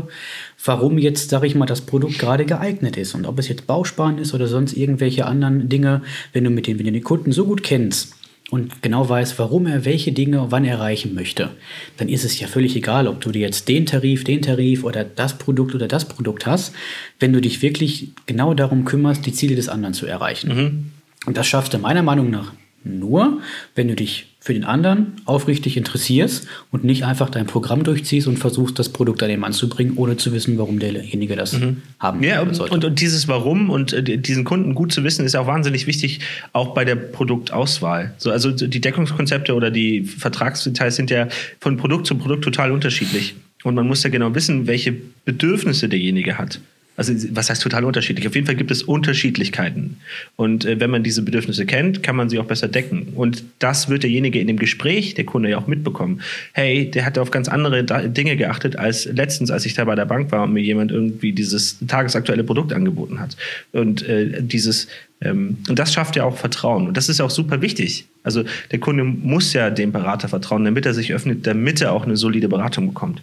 warum 0.64 0.98
jetzt, 0.98 1.30
sage 1.30 1.46
ich 1.46 1.54
mal, 1.54 1.66
das 1.66 1.82
Produkt 1.82 2.18
gerade 2.18 2.44
geeignet 2.44 2.96
ist. 2.96 3.14
Und 3.14 3.24
ob 3.24 3.38
es 3.38 3.46
jetzt 3.46 3.68
Bausparen 3.68 4.18
ist 4.18 4.34
oder 4.34 4.48
sonst 4.48 4.72
irgendwelche 4.72 5.26
anderen 5.26 5.68
Dinge, 5.68 6.02
wenn 6.32 6.42
du 6.42 6.50
mit 6.50 6.66
den, 6.66 6.80
wenn 6.80 6.86
du 6.86 6.92
den 6.92 7.04
Kunden 7.04 7.30
so 7.30 7.44
gut 7.44 7.62
kennst 7.62 8.17
und 8.50 8.82
genau 8.82 9.08
weiß, 9.08 9.38
warum 9.38 9.66
er 9.66 9.84
welche 9.84 10.12
Dinge 10.12 10.46
wann 10.50 10.64
erreichen 10.64 11.14
möchte, 11.14 11.50
dann 11.98 12.08
ist 12.08 12.24
es 12.24 12.40
ja 12.40 12.46
völlig 12.46 12.74
egal, 12.76 13.06
ob 13.06 13.20
du 13.20 13.30
dir 13.30 13.42
jetzt 13.42 13.68
den 13.68 13.84
Tarif, 13.84 14.24
den 14.24 14.40
Tarif 14.40 14.84
oder 14.84 15.04
das 15.04 15.36
Produkt 15.36 15.74
oder 15.74 15.86
das 15.86 16.08
Produkt 16.08 16.46
hast, 16.46 16.74
wenn 17.20 17.32
du 17.32 17.40
dich 17.40 17.60
wirklich 17.60 18.10
genau 18.26 18.54
darum 18.54 18.84
kümmerst, 18.84 19.26
die 19.26 19.32
Ziele 19.32 19.54
des 19.54 19.68
anderen 19.68 19.92
zu 19.92 20.06
erreichen. 20.06 20.54
Mhm. 20.54 20.92
Und 21.26 21.36
das 21.36 21.46
schaffst 21.46 21.74
du 21.74 21.78
meiner 21.78 22.02
Meinung 22.02 22.30
nach 22.30 22.52
nur, 22.84 23.40
wenn 23.74 23.88
du 23.88 23.94
dich 23.94 24.27
für 24.40 24.54
den 24.54 24.64
anderen 24.64 25.14
aufrichtig 25.24 25.76
interessierst 25.76 26.46
und 26.70 26.84
nicht 26.84 27.04
einfach 27.04 27.28
dein 27.28 27.46
Programm 27.46 27.82
durchziehst 27.82 28.28
und 28.28 28.38
versuchst, 28.38 28.78
das 28.78 28.88
Produkt 28.88 29.22
an 29.22 29.28
den 29.28 29.40
Mann 29.40 29.52
zu 29.52 29.68
bringen, 29.68 29.94
ohne 29.96 30.16
zu 30.16 30.32
wissen, 30.32 30.56
warum 30.58 30.78
derjenige 30.78 31.34
das 31.34 31.54
mhm. 31.54 31.82
haben 31.98 32.22
ja, 32.22 32.42
sollte. 32.54 32.72
Und, 32.72 32.84
und 32.84 33.00
dieses 33.00 33.26
Warum 33.26 33.68
und 33.68 33.92
äh, 33.92 34.16
diesen 34.16 34.44
Kunden 34.44 34.74
gut 34.74 34.92
zu 34.92 35.02
wissen, 35.02 35.24
ist 35.24 35.34
auch 35.34 35.48
wahnsinnig 35.48 35.86
wichtig, 35.88 36.20
auch 36.52 36.72
bei 36.72 36.84
der 36.84 36.94
Produktauswahl. 36.94 38.14
So, 38.18 38.30
also 38.30 38.52
die 38.52 38.80
Deckungskonzepte 38.80 39.54
oder 39.54 39.72
die 39.72 40.04
Vertragsdetails 40.04 40.94
sind 40.94 41.10
ja 41.10 41.28
von 41.60 41.76
Produkt 41.76 42.06
zu 42.06 42.14
Produkt 42.16 42.44
total 42.44 42.70
unterschiedlich. 42.70 43.34
Und 43.64 43.74
man 43.74 43.88
muss 43.88 44.04
ja 44.04 44.10
genau 44.10 44.34
wissen, 44.36 44.68
welche 44.68 44.94
Bedürfnisse 45.24 45.88
derjenige 45.88 46.38
hat. 46.38 46.60
Also 46.98 47.14
was 47.30 47.48
heißt 47.48 47.62
total 47.62 47.84
unterschiedlich? 47.84 48.26
Auf 48.26 48.34
jeden 48.34 48.46
Fall 48.46 48.56
gibt 48.56 48.72
es 48.72 48.82
Unterschiedlichkeiten. 48.82 49.98
Und 50.34 50.64
äh, 50.64 50.80
wenn 50.80 50.90
man 50.90 51.04
diese 51.04 51.22
Bedürfnisse 51.22 51.64
kennt, 51.64 52.02
kann 52.02 52.16
man 52.16 52.28
sie 52.28 52.40
auch 52.40 52.44
besser 52.44 52.66
decken. 52.66 53.12
Und 53.14 53.44
das 53.60 53.88
wird 53.88 54.02
derjenige 54.02 54.40
in 54.40 54.48
dem 54.48 54.58
Gespräch, 54.58 55.14
der 55.14 55.24
Kunde 55.24 55.48
ja 55.48 55.58
auch 55.58 55.68
mitbekommen. 55.68 56.22
Hey, 56.52 56.90
der 56.90 57.06
hat 57.06 57.16
auf 57.16 57.30
ganz 57.30 57.46
andere 57.46 57.84
Dinge 58.08 58.36
geachtet 58.36 58.76
als 58.76 59.04
letztens, 59.04 59.52
als 59.52 59.64
ich 59.64 59.74
da 59.74 59.84
bei 59.84 59.94
der 59.94 60.06
Bank 60.06 60.32
war 60.32 60.42
und 60.42 60.52
mir 60.52 60.62
jemand 60.62 60.90
irgendwie 60.90 61.32
dieses 61.32 61.78
tagesaktuelle 61.86 62.42
Produkt 62.42 62.72
angeboten 62.72 63.20
hat. 63.20 63.36
Und 63.70 64.02
äh, 64.02 64.42
dieses 64.42 64.88
ähm, 65.20 65.58
und 65.68 65.78
das 65.78 65.92
schafft 65.92 66.16
ja 66.16 66.24
auch 66.24 66.36
Vertrauen. 66.36 66.88
Und 66.88 66.96
das 66.96 67.08
ist 67.08 67.20
auch 67.20 67.30
super 67.30 67.62
wichtig. 67.62 68.06
Also 68.24 68.42
der 68.72 68.80
Kunde 68.80 69.04
muss 69.04 69.52
ja 69.52 69.70
dem 69.70 69.92
Berater 69.92 70.28
vertrauen, 70.28 70.64
damit 70.64 70.84
er 70.84 70.94
sich 70.94 71.12
öffnet, 71.12 71.46
damit 71.46 71.80
er 71.80 71.92
auch 71.92 72.04
eine 72.04 72.16
solide 72.16 72.48
Beratung 72.48 72.88
bekommt. 72.88 73.22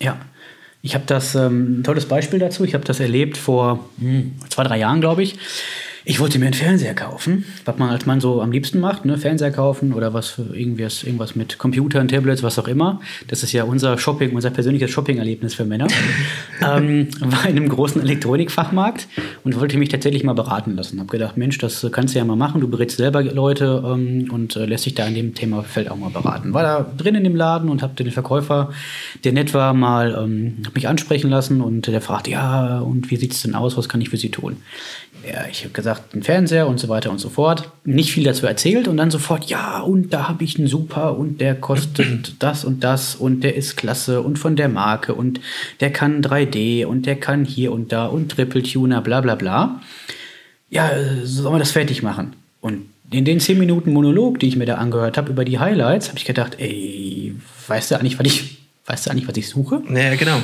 Ja, 0.00 0.18
ich 0.82 0.94
habe 0.94 1.04
das, 1.06 1.34
ähm, 1.34 1.80
ein 1.80 1.84
tolles 1.84 2.06
Beispiel 2.06 2.40
dazu, 2.40 2.64
ich 2.64 2.74
habe 2.74 2.84
das 2.84 3.00
erlebt 3.00 3.36
vor 3.36 3.88
hm, 3.98 4.32
zwei, 4.48 4.64
drei 4.64 4.78
Jahren, 4.78 5.00
glaube 5.00 5.22
ich. 5.22 5.38
Ich 6.04 6.18
wollte 6.18 6.40
mir 6.40 6.46
einen 6.46 6.54
Fernseher 6.54 6.94
kaufen, 6.94 7.44
was 7.64 7.78
man 7.78 7.90
als 7.90 8.06
Mann 8.06 8.20
so 8.20 8.42
am 8.42 8.50
liebsten 8.50 8.80
macht, 8.80 9.04
ne? 9.04 9.18
Fernseher 9.18 9.52
kaufen 9.52 9.92
oder 9.92 10.12
was 10.12 10.30
für 10.30 10.56
irgendwas, 10.56 11.04
irgendwas 11.04 11.36
mit 11.36 11.58
Computern, 11.58 12.08
Tablets, 12.08 12.42
was 12.42 12.58
auch 12.58 12.66
immer. 12.66 13.00
Das 13.28 13.44
ist 13.44 13.52
ja 13.52 13.62
unser 13.62 13.96
Shopping, 13.98 14.34
unser 14.34 14.50
persönliches 14.50 14.90
Shopping-Erlebnis 14.90 15.54
für 15.54 15.64
Männer. 15.64 15.86
ähm, 16.60 17.06
war 17.20 17.48
in 17.48 17.56
einem 17.56 17.68
großen 17.68 18.02
Elektronikfachmarkt 18.02 19.06
und 19.44 19.60
wollte 19.60 19.78
mich 19.78 19.90
tatsächlich 19.90 20.24
mal 20.24 20.32
beraten 20.32 20.74
lassen. 20.74 20.98
Hab 20.98 21.08
gedacht, 21.08 21.36
Mensch, 21.36 21.58
das 21.58 21.86
kannst 21.92 22.14
du 22.14 22.18
ja 22.18 22.24
mal 22.24 22.34
machen. 22.34 22.60
Du 22.60 22.68
berätst 22.68 22.96
selber 22.96 23.22
Leute 23.22 23.84
ähm, 23.86 24.28
und 24.32 24.56
äh, 24.56 24.66
lässt 24.66 24.86
dich 24.86 24.94
da 24.94 25.06
in 25.06 25.14
dem 25.14 25.34
Themafeld 25.34 25.88
auch 25.88 25.96
mal 25.96 26.10
beraten. 26.10 26.52
War 26.52 26.64
da 26.64 26.92
drin 26.96 27.14
in 27.14 27.22
dem 27.22 27.36
Laden 27.36 27.68
und 27.68 27.80
hab 27.80 27.94
den 27.94 28.10
Verkäufer, 28.10 28.72
der 29.22 29.32
nett 29.32 29.54
war, 29.54 29.72
mal 29.72 30.18
ähm, 30.20 30.62
mich 30.74 30.88
ansprechen 30.88 31.30
lassen 31.30 31.60
und 31.60 31.86
der 31.86 32.00
fragte, 32.00 32.32
ja, 32.32 32.80
und 32.80 33.12
wie 33.12 33.16
sieht's 33.16 33.42
denn 33.42 33.54
aus? 33.54 33.76
Was 33.76 33.88
kann 33.88 34.00
ich 34.00 34.08
für 34.08 34.16
Sie 34.16 34.30
tun? 34.30 34.56
ja, 35.24 35.46
ich 35.50 35.62
habe 35.62 35.72
gesagt, 35.72 35.91
ein 36.14 36.22
Fernseher 36.22 36.66
und 36.66 36.78
so 36.78 36.88
weiter 36.88 37.10
und 37.10 37.18
so 37.18 37.28
fort. 37.28 37.70
Nicht 37.84 38.12
viel 38.12 38.24
dazu 38.24 38.46
erzählt 38.46 38.88
und 38.88 38.96
dann 38.96 39.10
sofort, 39.10 39.44
ja, 39.46 39.80
und 39.80 40.12
da 40.12 40.28
habe 40.28 40.44
ich 40.44 40.58
einen 40.58 40.68
super 40.68 41.18
und 41.18 41.40
der 41.40 41.54
kostet 41.54 42.34
das 42.42 42.64
und 42.64 42.84
das 42.84 43.14
und 43.14 43.42
der 43.42 43.56
ist 43.56 43.76
klasse 43.76 44.22
und 44.22 44.38
von 44.38 44.56
der 44.56 44.68
Marke 44.68 45.14
und 45.14 45.40
der 45.80 45.92
kann 45.92 46.22
3D 46.22 46.86
und 46.86 47.06
der 47.06 47.16
kann 47.16 47.44
hier 47.44 47.72
und 47.72 47.92
da 47.92 48.06
und 48.06 48.30
Triple 48.30 48.62
Tuner, 48.62 49.00
bla 49.00 49.20
bla 49.20 49.34
bla. 49.34 49.80
Ja, 50.70 50.90
sollen 51.24 51.54
wir 51.54 51.58
das 51.58 51.72
fertig 51.72 52.02
machen? 52.02 52.34
Und 52.60 52.86
in 53.10 53.24
den 53.24 53.40
10 53.40 53.58
Minuten 53.58 53.92
Monolog, 53.92 54.40
die 54.40 54.48
ich 54.48 54.56
mir 54.56 54.66
da 54.66 54.76
angehört 54.76 55.18
habe 55.18 55.30
über 55.30 55.44
die 55.44 55.58
Highlights, 55.58 56.08
habe 56.08 56.18
ich 56.18 56.24
gedacht, 56.24 56.56
ey, 56.58 57.34
weißt 57.66 57.90
du 57.90 57.96
eigentlich, 57.96 58.18
was 58.18 58.26
ich, 58.26 58.58
weißt 58.86 59.06
du 59.06 59.10
eigentlich, 59.10 59.28
was 59.28 59.36
ich 59.36 59.48
suche? 59.48 59.82
Naja, 59.86 60.14
genau. 60.14 60.38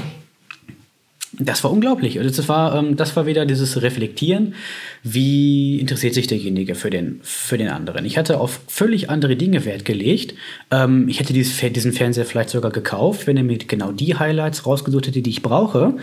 Das 1.41 1.63
war 1.63 1.71
unglaublich. 1.71 2.19
Also 2.19 2.35
das 2.35 2.49
war, 2.49 2.75
ähm, 2.75 2.97
das 2.97 3.15
war 3.15 3.27
wieder 3.27 3.47
dieses 3.47 3.81
Reflektieren, 3.81 4.55
wie 5.03 5.79
interessiert 5.79 6.15
sich 6.15 6.27
derjenige 6.27 6.75
für 6.75 6.91
den, 6.91 7.21
für 7.23 7.59
den 7.59 7.69
anderen. 7.69 8.05
Ich 8.05 8.19
hatte 8.19 8.41
auf 8.41 8.61
völlig 8.67 9.09
andere 9.09 9.37
Dinge 9.37 9.65
Wert 9.65 9.85
gelegt. 9.85 10.35
Ähm, 10.71 11.09
ich 11.09 11.21
hätte 11.21 11.33
dieses, 11.33 11.57
diesen 11.57 11.93
Fernseher 11.93 12.25
vielleicht 12.25 12.51
sogar 12.51 12.73
gekauft, 12.73 13.27
wenn 13.27 13.37
er 13.37 13.45
mir 13.45 13.59
genau 13.59 13.93
die 13.93 14.17
Highlights 14.17 14.67
rausgesucht 14.67 15.07
hätte, 15.07 15.23
die 15.23 15.31
ich 15.31 15.43
brauche. 15.43 15.95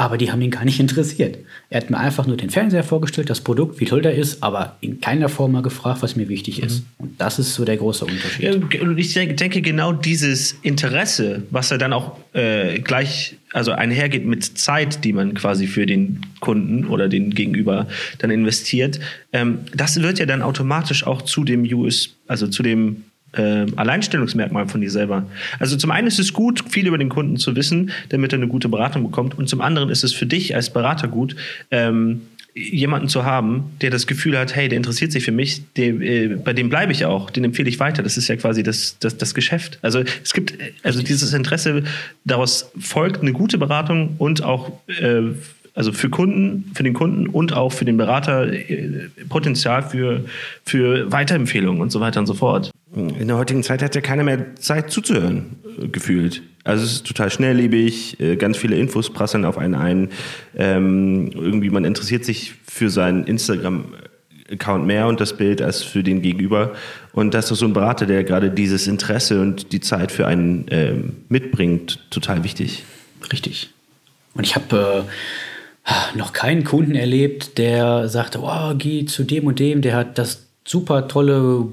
Aber 0.00 0.16
die 0.16 0.30
haben 0.30 0.40
ihn 0.40 0.52
gar 0.52 0.64
nicht 0.64 0.78
interessiert. 0.80 1.38
Er 1.70 1.80
hat 1.80 1.90
mir 1.90 1.98
einfach 1.98 2.26
nur 2.26 2.36
den 2.36 2.50
Fernseher 2.50 2.84
vorgestellt, 2.84 3.28
das 3.28 3.40
Produkt, 3.40 3.80
wie 3.80 3.84
toll 3.84 4.00
der 4.00 4.14
ist, 4.14 4.42
aber 4.42 4.76
in 4.80 5.00
keiner 5.00 5.28
Form 5.28 5.52
mal 5.52 5.62
gefragt, 5.62 6.02
was 6.02 6.14
mir 6.14 6.28
wichtig 6.28 6.62
ist. 6.62 6.80
Mhm. 6.80 6.86
Und 6.98 7.20
das 7.20 7.38
ist 7.38 7.54
so 7.54 7.64
der 7.64 7.76
große 7.76 8.04
Unterschied. 8.04 8.44
Ja, 8.44 8.96
ich 8.96 9.36
denke, 9.36 9.60
genau 9.60 9.92
dieses 9.92 10.52
Interesse, 10.62 11.42
was 11.50 11.72
er 11.72 11.78
dann 11.78 11.92
auch 11.92 12.16
äh, 12.32 12.78
gleich, 12.78 13.37
also 13.52 13.72
einhergeht 13.72 14.26
mit 14.26 14.44
Zeit, 14.44 15.04
die 15.04 15.12
man 15.12 15.34
quasi 15.34 15.66
für 15.66 15.86
den 15.86 16.20
Kunden 16.40 16.86
oder 16.86 17.08
den 17.08 17.30
Gegenüber 17.30 17.86
dann 18.18 18.30
investiert, 18.30 19.00
ähm, 19.32 19.60
das 19.74 20.00
wird 20.02 20.18
ja 20.18 20.26
dann 20.26 20.42
automatisch 20.42 21.06
auch 21.06 21.22
zu 21.22 21.44
dem 21.44 21.62
US, 21.72 22.16
also 22.26 22.46
zu 22.46 22.62
dem 22.62 23.04
äh, 23.32 23.66
Alleinstellungsmerkmal 23.76 24.68
von 24.68 24.80
dir 24.80 24.90
selber. 24.90 25.26
Also 25.58 25.76
zum 25.76 25.90
einen 25.90 26.08
ist 26.08 26.18
es 26.18 26.32
gut, 26.32 26.64
viel 26.68 26.86
über 26.86 26.98
den 26.98 27.08
Kunden 27.08 27.36
zu 27.36 27.54
wissen, 27.56 27.90
damit 28.08 28.32
er 28.32 28.38
eine 28.38 28.48
gute 28.48 28.68
Beratung 28.68 29.04
bekommt. 29.04 29.36
Und 29.36 29.48
zum 29.48 29.60
anderen 29.60 29.90
ist 29.90 30.04
es 30.04 30.12
für 30.12 30.26
dich 30.26 30.54
als 30.54 30.70
Berater 30.72 31.08
gut, 31.08 31.36
ähm, 31.70 32.22
jemanden 32.58 33.08
zu 33.08 33.24
haben, 33.24 33.64
der 33.80 33.90
das 33.90 34.06
Gefühl 34.06 34.38
hat, 34.38 34.54
hey, 34.54 34.68
der 34.68 34.76
interessiert 34.76 35.12
sich 35.12 35.24
für 35.24 35.32
mich, 35.32 35.62
der, 35.74 35.88
äh, 36.00 36.28
bei 36.28 36.52
dem 36.52 36.68
bleibe 36.68 36.92
ich 36.92 37.04
auch, 37.04 37.30
den 37.30 37.44
empfehle 37.44 37.68
ich 37.68 37.78
weiter. 37.80 38.02
Das 38.02 38.16
ist 38.16 38.28
ja 38.28 38.36
quasi 38.36 38.62
das, 38.62 38.98
das, 38.98 39.16
das 39.16 39.34
Geschäft. 39.34 39.78
Also 39.82 40.02
es 40.22 40.32
gibt, 40.32 40.54
also 40.82 41.02
dieses 41.02 41.32
Interesse, 41.32 41.84
daraus 42.24 42.70
folgt 42.78 43.22
eine 43.22 43.32
gute 43.32 43.58
Beratung 43.58 44.16
und 44.18 44.42
auch 44.42 44.72
äh, 44.88 45.32
also 45.78 45.92
für 45.92 46.10
Kunden, 46.10 46.72
für 46.74 46.82
den 46.82 46.92
Kunden 46.92 47.28
und 47.28 47.52
auch 47.52 47.70
für 47.70 47.84
den 47.84 47.96
Berater 47.96 48.52
äh, 48.52 49.08
Potenzial 49.28 49.84
für, 49.84 50.24
für 50.64 51.12
Weiterempfehlungen 51.12 51.80
und 51.80 51.92
so 51.92 52.00
weiter 52.00 52.18
und 52.18 52.26
so 52.26 52.34
fort. 52.34 52.72
In 52.96 53.28
der 53.28 53.36
heutigen 53.36 53.62
Zeit 53.62 53.80
hat 53.80 53.94
ja 53.94 54.00
keiner 54.00 54.24
mehr 54.24 54.56
Zeit 54.56 54.90
zuzuhören, 54.90 55.54
äh, 55.80 55.86
gefühlt. 55.86 56.42
Also 56.64 56.82
es 56.82 56.94
ist 56.94 57.06
total 57.06 57.30
schnelllebig, 57.30 58.18
äh, 58.18 58.34
ganz 58.34 58.56
viele 58.56 58.76
Infos 58.76 59.12
prasseln 59.12 59.44
auf 59.44 59.56
einen 59.56 59.76
ein. 59.76 60.08
Ähm, 60.56 61.30
irgendwie 61.32 61.70
man 61.70 61.84
interessiert 61.84 62.24
sich 62.24 62.54
für 62.66 62.90
seinen 62.90 63.22
Instagram-Account 63.28 64.84
mehr 64.84 65.06
und 65.06 65.20
das 65.20 65.36
Bild 65.36 65.62
als 65.62 65.84
für 65.84 66.02
den 66.02 66.22
Gegenüber. 66.22 66.72
Und 67.12 67.34
das 67.34 67.52
ist 67.52 67.60
so 67.60 67.66
ein 67.66 67.72
Berater, 67.72 68.04
der 68.06 68.24
gerade 68.24 68.50
dieses 68.50 68.88
Interesse 68.88 69.40
und 69.40 69.70
die 69.70 69.78
Zeit 69.78 70.10
für 70.10 70.26
einen 70.26 70.66
ähm, 70.72 71.16
mitbringt, 71.28 72.00
total 72.10 72.42
wichtig. 72.42 72.84
Richtig. 73.32 73.70
Und 74.34 74.44
ich 74.44 74.56
habe 74.56 75.04
äh 75.06 75.10
noch 76.14 76.32
keinen 76.32 76.64
Kunden 76.64 76.94
erlebt, 76.94 77.58
der 77.58 78.08
sagte, 78.08 78.40
oh, 78.42 78.74
geh 78.76 79.06
zu 79.06 79.24
dem 79.24 79.46
und 79.46 79.58
dem, 79.58 79.82
der 79.82 79.96
hat 79.96 80.18
das 80.18 80.46
super 80.64 81.08
tolle 81.08 81.68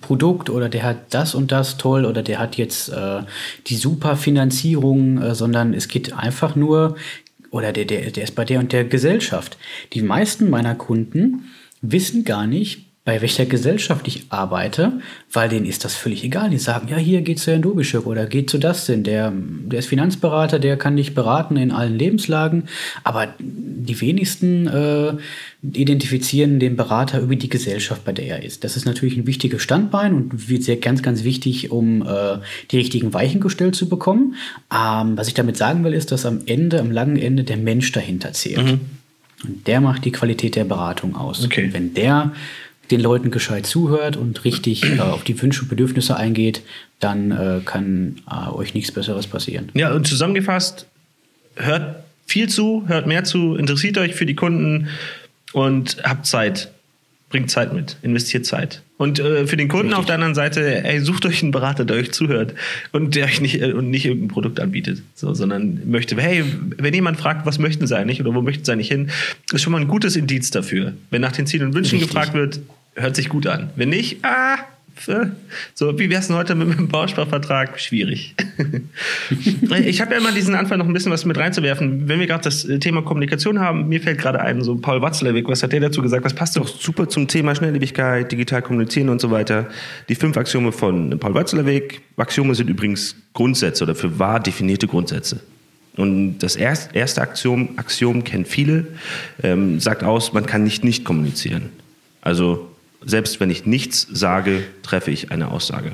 Produkt 0.00 0.50
oder 0.50 0.68
der 0.68 0.82
hat 0.82 1.14
das 1.14 1.34
und 1.34 1.52
das 1.52 1.78
toll 1.78 2.04
oder 2.04 2.22
der 2.22 2.38
hat 2.40 2.56
jetzt 2.56 2.88
äh, 2.88 3.22
die 3.68 3.76
super 3.76 4.16
Finanzierung, 4.16 5.22
äh, 5.22 5.34
sondern 5.34 5.74
es 5.74 5.86
geht 5.86 6.12
einfach 6.12 6.56
nur, 6.56 6.96
oder 7.50 7.72
der, 7.72 7.84
der, 7.84 8.10
der 8.10 8.24
ist 8.24 8.34
bei 8.34 8.44
der 8.44 8.58
und 8.58 8.72
der 8.72 8.84
Gesellschaft. 8.84 9.56
Die 9.92 10.02
meisten 10.02 10.50
meiner 10.50 10.74
Kunden 10.74 11.52
wissen 11.82 12.24
gar 12.24 12.46
nicht, 12.46 12.85
bei 13.06 13.22
welcher 13.22 13.46
Gesellschaft 13.46 14.08
ich 14.08 14.24
arbeite, 14.30 14.94
weil 15.32 15.48
denen 15.48 15.64
ist 15.64 15.84
das 15.84 15.94
völlig 15.94 16.24
egal. 16.24 16.50
Die 16.50 16.58
sagen, 16.58 16.88
ja, 16.88 16.96
hier 16.96 17.22
geht 17.22 17.38
zu 17.38 17.52
Herrn 17.52 17.62
Dobischek 17.62 18.04
oder 18.04 18.26
geht 18.26 18.50
zu 18.50 18.58
das 18.58 18.84
denn. 18.86 19.04
Der, 19.04 19.32
der 19.32 19.78
ist 19.78 19.86
Finanzberater, 19.86 20.58
der 20.58 20.76
kann 20.76 20.96
dich 20.96 21.14
beraten 21.14 21.56
in 21.56 21.70
allen 21.70 21.96
Lebenslagen. 21.96 22.64
Aber 23.04 23.28
die 23.38 24.00
wenigsten 24.00 24.66
äh, 24.66 25.12
identifizieren 25.62 26.58
den 26.58 26.74
Berater 26.74 27.20
über 27.20 27.36
die 27.36 27.48
Gesellschaft, 27.48 28.04
bei 28.04 28.10
der 28.10 28.26
er 28.26 28.42
ist. 28.42 28.64
Das 28.64 28.76
ist 28.76 28.86
natürlich 28.86 29.16
ein 29.16 29.28
wichtiges 29.28 29.62
Standbein 29.62 30.12
und 30.12 30.48
wird 30.48 30.64
sehr 30.64 30.76
ganz, 30.76 31.00
ganz 31.00 31.22
wichtig, 31.22 31.70
um 31.70 32.02
äh, 32.02 32.38
die 32.72 32.78
richtigen 32.78 33.14
Weichen 33.14 33.40
gestellt 33.40 33.76
zu 33.76 33.88
bekommen. 33.88 34.34
Ähm, 34.74 35.16
was 35.16 35.28
ich 35.28 35.34
damit 35.34 35.56
sagen 35.56 35.84
will, 35.84 35.92
ist, 35.92 36.10
dass 36.10 36.26
am 36.26 36.40
Ende, 36.46 36.80
am 36.80 36.90
langen 36.90 37.16
Ende 37.16 37.44
der 37.44 37.56
Mensch 37.56 37.92
dahinter 37.92 38.32
zählt. 38.32 38.64
Mhm. 38.64 38.80
Und 39.44 39.66
der 39.68 39.80
macht 39.80 40.04
die 40.04 40.12
Qualität 40.12 40.56
der 40.56 40.64
Beratung 40.64 41.14
aus. 41.14 41.44
Okay. 41.44 41.68
wenn 41.72 41.94
der 41.94 42.32
den 42.90 43.00
Leuten 43.00 43.30
gescheit 43.30 43.66
zuhört 43.66 44.16
und 44.16 44.44
richtig 44.44 44.84
äh, 44.84 45.00
auf 45.00 45.24
die 45.24 45.40
Wünsche 45.40 45.62
und 45.62 45.68
Bedürfnisse 45.68 46.16
eingeht, 46.16 46.62
dann 47.00 47.30
äh, 47.30 47.60
kann 47.64 48.16
äh, 48.30 48.50
euch 48.50 48.74
nichts 48.74 48.92
Besseres 48.92 49.26
passieren. 49.26 49.70
Ja, 49.74 49.92
und 49.92 50.06
zusammengefasst, 50.06 50.86
hört 51.56 52.02
viel 52.26 52.48
zu, 52.48 52.84
hört 52.86 53.06
mehr 53.06 53.24
zu, 53.24 53.56
interessiert 53.56 53.98
euch 53.98 54.14
für 54.14 54.26
die 54.26 54.34
Kunden 54.34 54.88
und 55.52 55.98
habt 56.02 56.26
Zeit. 56.26 56.70
Bringt 57.28 57.50
Zeit 57.50 57.72
mit, 57.72 57.96
investiert 58.02 58.46
Zeit. 58.46 58.82
Und 58.98 59.18
äh, 59.18 59.46
für 59.46 59.56
den 59.56 59.68
Kunden 59.68 59.86
Richtig. 59.86 59.98
auf 59.98 60.06
der 60.06 60.14
anderen 60.14 60.34
Seite, 60.34 60.84
ey, 60.84 61.00
sucht 61.00 61.26
euch 61.26 61.42
einen 61.42 61.50
Berater, 61.50 61.84
der 61.84 61.96
euch 61.96 62.12
zuhört 62.12 62.54
und 62.92 63.14
der 63.14 63.26
euch 63.26 63.40
nicht 63.40 63.60
äh, 63.60 63.72
und 63.72 63.90
nicht 63.90 64.06
irgendein 64.06 64.28
Produkt 64.28 64.60
anbietet, 64.60 65.02
so, 65.14 65.34
sondern 65.34 65.80
möchte, 65.90 66.16
hey, 66.16 66.44
wenn 66.78 66.94
jemand 66.94 67.18
fragt, 67.18 67.44
was 67.44 67.58
möchten 67.58 67.86
sie 67.86 67.96
eigentlich 67.96 68.20
oder 68.20 68.34
wo 68.34 68.42
möchten 68.42 68.64
sie 68.64 68.72
eigentlich 68.72 68.88
hin, 68.88 69.10
ist 69.52 69.62
schon 69.62 69.72
mal 69.72 69.80
ein 69.80 69.88
gutes 69.88 70.16
Indiz 70.16 70.50
dafür. 70.50 70.94
Wenn 71.10 71.20
nach 71.20 71.32
den 71.32 71.46
Zielen 71.46 71.66
und 71.66 71.74
Wünschen 71.74 71.98
Richtig. 71.98 72.14
gefragt 72.14 72.32
wird, 72.32 72.60
hört 72.94 73.16
sich 73.16 73.28
gut 73.28 73.46
an. 73.46 73.70
Wenn 73.76 73.90
nicht, 73.90 74.24
ah, 74.24 74.58
so, 75.74 75.98
wie 75.98 76.10
wär's 76.10 76.28
denn 76.28 76.36
heute 76.36 76.54
mit 76.54 76.78
dem 76.78 76.88
Bausparvertrag? 76.88 77.78
Schwierig. 77.78 78.34
ich 79.84 80.00
habe 80.00 80.12
ja 80.12 80.18
immer 80.18 80.32
diesen 80.32 80.54
Anfang 80.54 80.78
noch 80.78 80.86
ein 80.86 80.92
bisschen 80.92 81.12
was 81.12 81.24
mit 81.24 81.36
reinzuwerfen. 81.36 82.08
Wenn 82.08 82.18
wir 82.18 82.26
gerade 82.26 82.44
das 82.44 82.66
Thema 82.80 83.02
Kommunikation 83.02 83.60
haben, 83.60 83.88
mir 83.88 84.00
fällt 84.00 84.18
gerade 84.18 84.40
ein, 84.40 84.62
so 84.62 84.76
Paul 84.76 85.02
Watzlawick, 85.02 85.48
was 85.48 85.62
hat 85.62 85.72
der 85.72 85.80
dazu 85.80 86.02
gesagt? 86.02 86.24
Das 86.24 86.34
passt 86.34 86.56
doch 86.56 86.66
super 86.66 87.08
zum 87.08 87.28
Thema 87.28 87.54
Schnelllebigkeit, 87.54 88.30
digital 88.32 88.62
kommunizieren 88.62 89.08
und 89.08 89.20
so 89.20 89.30
weiter. 89.30 89.68
Die 90.08 90.14
fünf 90.14 90.36
Axiome 90.36 90.72
von 90.72 91.18
Paul 91.18 91.34
Watzlawick. 91.34 92.00
Axiome 92.16 92.54
sind 92.54 92.70
übrigens 92.70 93.16
Grundsätze 93.32 93.84
oder 93.84 93.94
für 93.94 94.18
wahr 94.18 94.40
definierte 94.40 94.86
Grundsätze. 94.86 95.40
Und 95.96 96.38
das 96.38 96.56
erste 96.56 97.22
Axiom, 97.22 97.70
Axiom 97.76 98.22
kennen 98.24 98.44
viele, 98.44 98.86
ähm, 99.42 99.80
sagt 99.80 100.04
aus, 100.04 100.32
man 100.32 100.44
kann 100.44 100.62
nicht 100.62 100.84
nicht 100.84 101.04
kommunizieren. 101.04 101.70
Also 102.20 102.68
selbst 103.06 103.40
wenn 103.40 103.48
ich 103.50 103.64
nichts 103.64 104.06
sage, 104.10 104.64
treffe 104.82 105.10
ich 105.12 105.30
eine 105.30 105.50
Aussage. 105.50 105.92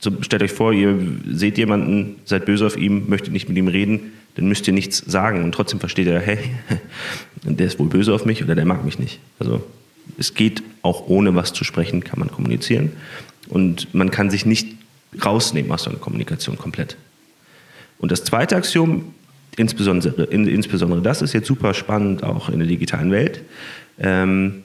So, 0.00 0.10
stellt 0.20 0.42
euch 0.42 0.52
vor, 0.52 0.72
ihr 0.72 0.98
seht 1.30 1.56
jemanden, 1.56 2.16
seid 2.26 2.44
böse 2.44 2.66
auf 2.66 2.76
ihm, 2.76 3.08
möchtet 3.08 3.32
nicht 3.32 3.48
mit 3.48 3.56
ihm 3.56 3.68
reden, 3.68 4.12
dann 4.34 4.48
müsst 4.48 4.66
ihr 4.66 4.74
nichts 4.74 4.98
sagen 4.98 5.44
und 5.44 5.52
trotzdem 5.52 5.78
versteht 5.78 6.08
er, 6.08 6.20
hey, 6.20 6.38
der 7.44 7.66
ist 7.66 7.78
wohl 7.78 7.88
böse 7.88 8.12
auf 8.12 8.26
mich 8.26 8.42
oder 8.42 8.56
der 8.56 8.66
mag 8.66 8.84
mich 8.84 8.98
nicht. 8.98 9.20
Also 9.38 9.64
es 10.18 10.34
geht 10.34 10.62
auch 10.82 11.06
ohne 11.08 11.34
was 11.36 11.52
zu 11.52 11.64
sprechen, 11.64 12.02
kann 12.02 12.18
man 12.18 12.30
kommunizieren 12.30 12.90
und 13.48 13.94
man 13.94 14.10
kann 14.10 14.28
sich 14.28 14.44
nicht 14.44 14.74
rausnehmen 15.24 15.70
aus 15.70 15.86
einer 15.86 15.98
Kommunikation 15.98 16.58
komplett. 16.58 16.96
Und 17.98 18.10
das 18.10 18.24
zweite 18.24 18.56
Axiom, 18.56 19.14
insbesondere, 19.56 20.24
insbesondere 20.24 21.00
das 21.00 21.22
ist 21.22 21.32
jetzt 21.32 21.46
super 21.46 21.74
spannend 21.74 22.24
auch 22.24 22.48
in 22.48 22.58
der 22.58 22.66
digitalen 22.66 23.12
Welt, 23.12 23.42
ähm, 24.00 24.63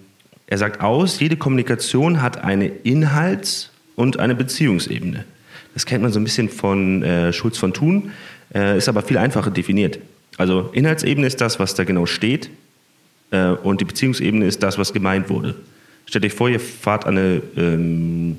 er 0.49 0.57
sagt 0.57 0.81
aus, 0.81 1.19
jede 1.19 1.37
Kommunikation 1.37 2.23
hat 2.23 2.43
eine 2.43 2.69
Inhalts- 2.69 3.69
und 3.95 4.17
eine 4.17 4.33
Beziehungsebene. 4.33 5.23
Das 5.75 5.85
kennt 5.85 6.01
man 6.01 6.11
so 6.11 6.19
ein 6.19 6.23
bisschen 6.23 6.49
von 6.49 7.03
äh, 7.03 7.31
Schulz 7.31 7.59
von 7.59 7.71
Thun, 7.71 8.11
äh, 8.55 8.75
ist 8.75 8.89
aber 8.89 9.03
viel 9.03 9.19
einfacher 9.19 9.51
definiert. 9.51 9.99
Also 10.37 10.71
Inhaltsebene 10.73 11.27
ist 11.27 11.39
das, 11.39 11.59
was 11.59 11.75
da 11.75 11.83
genau 11.83 12.07
steht. 12.07 12.49
Äh, 13.29 13.49
und 13.49 13.79
die 13.79 13.85
Beziehungsebene 13.85 14.47
ist 14.47 14.63
das, 14.63 14.79
was 14.79 14.91
gemeint 14.91 15.29
wurde. 15.29 15.53
Stellt 16.07 16.25
euch 16.25 16.33
vor, 16.33 16.49
ihr 16.49 16.59
fahrt 16.59 17.05
eine 17.05 17.43
ähm, 17.55 18.37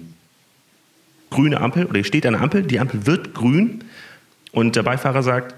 grüne 1.30 1.60
Ampel 1.60 1.86
oder 1.86 1.98
ihr 1.98 2.04
steht 2.04 2.26
an 2.26 2.34
einer 2.34 2.42
Ampel, 2.42 2.64
die 2.64 2.80
Ampel 2.80 3.06
wird 3.06 3.34
grün 3.34 3.84
und 4.50 4.74
der 4.74 4.82
Beifahrer 4.82 5.22
sagt, 5.22 5.54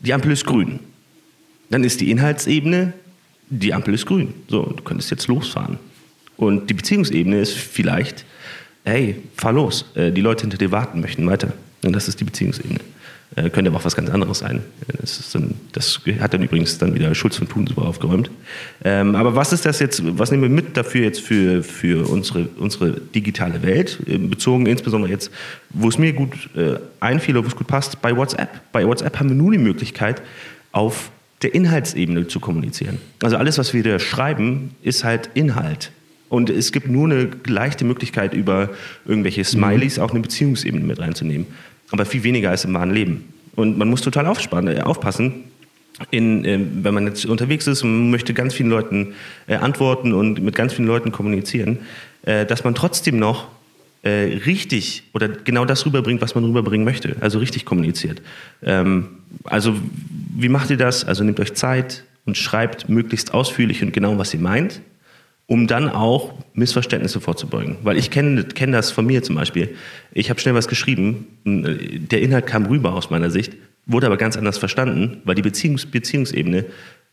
die 0.00 0.14
Ampel 0.14 0.32
ist 0.32 0.46
grün. 0.46 0.80
Dann 1.68 1.84
ist 1.84 2.00
die 2.00 2.10
Inhaltsebene, 2.10 2.94
die 3.52 3.74
Ampel 3.74 3.94
ist 3.94 4.06
grün. 4.06 4.32
So, 4.48 4.62
du 4.64 4.82
könntest 4.82 5.10
jetzt 5.10 5.28
losfahren. 5.28 5.78
Und 6.36 6.70
die 6.70 6.74
Beziehungsebene 6.74 7.38
ist 7.38 7.52
vielleicht, 7.52 8.24
hey, 8.84 9.16
fahr 9.36 9.52
los. 9.52 9.84
Äh, 9.94 10.10
die 10.10 10.22
Leute 10.22 10.42
hinter 10.42 10.56
dir 10.56 10.72
warten, 10.72 11.00
möchten 11.00 11.26
weiter. 11.26 11.52
Und 11.84 11.94
das 11.94 12.08
ist 12.08 12.18
die 12.20 12.24
Beziehungsebene. 12.24 12.80
Äh, 13.36 13.50
könnte 13.50 13.70
aber 13.70 13.78
auch 13.78 13.84
was 13.84 13.94
ganz 13.94 14.08
anderes 14.08 14.38
sein. 14.38 14.62
Das, 15.00 15.30
dann, 15.32 15.54
das, 15.72 16.00
hat 16.20 16.32
dann 16.32 16.42
übrigens 16.42 16.78
dann 16.78 16.94
wieder 16.94 17.14
Schulz 17.14 17.36
von 17.36 17.48
Thun 17.48 17.66
super 17.66 17.82
aufgeräumt. 17.82 18.30
Ähm, 18.84 19.14
aber 19.14 19.34
was 19.34 19.52
ist 19.52 19.66
das 19.66 19.78
jetzt, 19.80 20.02
was 20.18 20.30
nehmen 20.30 20.42
wir 20.42 20.50
mit 20.50 20.76
dafür 20.76 21.02
jetzt 21.02 21.20
für, 21.20 21.62
für 21.62 22.08
unsere, 22.08 22.48
unsere 22.58 22.92
digitale 22.92 23.62
Welt, 23.62 23.98
äh, 24.06 24.16
bezogen 24.16 24.66
insbesondere 24.66 25.10
jetzt, 25.10 25.30
wo 25.70 25.88
es 25.88 25.98
mir 25.98 26.14
gut 26.14 26.50
äh, 26.56 26.78
einfiel 27.00 27.36
wo 27.36 27.46
es 27.46 27.56
gut 27.56 27.66
passt, 27.66 28.00
bei 28.00 28.16
WhatsApp. 28.16 28.72
Bei 28.72 28.86
WhatsApp 28.86 29.18
haben 29.18 29.28
wir 29.28 29.36
nun 29.36 29.52
die 29.52 29.58
Möglichkeit, 29.58 30.22
auf 30.72 31.10
der 31.42 31.54
Inhaltsebene 31.54 32.28
zu 32.28 32.40
kommunizieren. 32.40 32.98
Also 33.22 33.36
alles, 33.36 33.58
was 33.58 33.74
wir 33.74 33.82
da 33.82 33.98
schreiben, 33.98 34.70
ist 34.82 35.04
halt 35.04 35.30
Inhalt. 35.34 35.92
Und 36.28 36.48
es 36.48 36.72
gibt 36.72 36.88
nur 36.88 37.06
eine 37.06 37.30
leichte 37.46 37.84
Möglichkeit, 37.84 38.32
über 38.32 38.70
irgendwelche 39.04 39.44
Smileys 39.44 39.98
auch 39.98 40.12
eine 40.12 40.20
Beziehungsebene 40.20 40.84
mit 40.84 40.98
reinzunehmen 40.98 41.46
aber 41.92 42.06
viel 42.06 42.24
weniger 42.24 42.50
als 42.50 42.64
im 42.64 42.74
wahren 42.74 42.90
Leben. 42.90 43.32
Und 43.54 43.78
man 43.78 43.88
muss 43.88 44.00
total 44.00 44.24
äh, 44.26 44.80
aufpassen, 44.80 45.44
in, 46.10 46.44
äh, 46.44 46.58
wenn 46.82 46.94
man 46.94 47.06
jetzt 47.06 47.26
unterwegs 47.26 47.66
ist 47.66 47.82
und 47.82 48.10
möchte 48.10 48.34
ganz 48.34 48.54
vielen 48.54 48.70
Leuten 48.70 49.14
äh, 49.46 49.56
antworten 49.56 50.12
und 50.12 50.42
mit 50.42 50.54
ganz 50.54 50.72
vielen 50.72 50.88
Leuten 50.88 51.12
kommunizieren, 51.12 51.78
äh, 52.22 52.46
dass 52.46 52.64
man 52.64 52.74
trotzdem 52.74 53.18
noch 53.18 53.48
äh, 54.02 54.38
richtig 54.46 55.04
oder 55.14 55.28
genau 55.28 55.64
das 55.64 55.86
rüberbringt, 55.86 56.20
was 56.20 56.34
man 56.34 56.44
rüberbringen 56.44 56.84
möchte, 56.84 57.16
also 57.20 57.38
richtig 57.38 57.64
kommuniziert. 57.64 58.22
Ähm, 58.62 59.08
also 59.44 59.76
wie 60.36 60.48
macht 60.48 60.70
ihr 60.70 60.76
das? 60.76 61.04
Also 61.04 61.24
nehmt 61.24 61.40
euch 61.40 61.54
Zeit 61.54 62.04
und 62.24 62.36
schreibt 62.36 62.88
möglichst 62.88 63.34
ausführlich 63.34 63.82
und 63.82 63.92
genau, 63.92 64.18
was 64.18 64.34
ihr 64.34 64.40
meint 64.40 64.80
um 65.52 65.66
dann 65.66 65.90
auch 65.90 66.32
Missverständnisse 66.54 67.20
vorzubeugen. 67.20 67.76
Weil 67.82 67.98
ich 67.98 68.10
kenne 68.10 68.44
kenn 68.44 68.72
das 68.72 68.90
von 68.90 69.04
mir 69.04 69.22
zum 69.22 69.36
Beispiel. 69.36 69.76
Ich 70.12 70.30
habe 70.30 70.40
schnell 70.40 70.54
was 70.54 70.66
geschrieben, 70.66 71.26
der 71.44 72.22
Inhalt 72.22 72.46
kam 72.46 72.64
rüber 72.64 72.94
aus 72.94 73.10
meiner 73.10 73.30
Sicht, 73.30 73.54
wurde 73.84 74.06
aber 74.06 74.16
ganz 74.16 74.38
anders 74.38 74.56
verstanden, 74.56 75.20
weil 75.24 75.34
die 75.34 75.42
Beziehungs 75.42 75.84
Beziehungsebene 75.84 76.64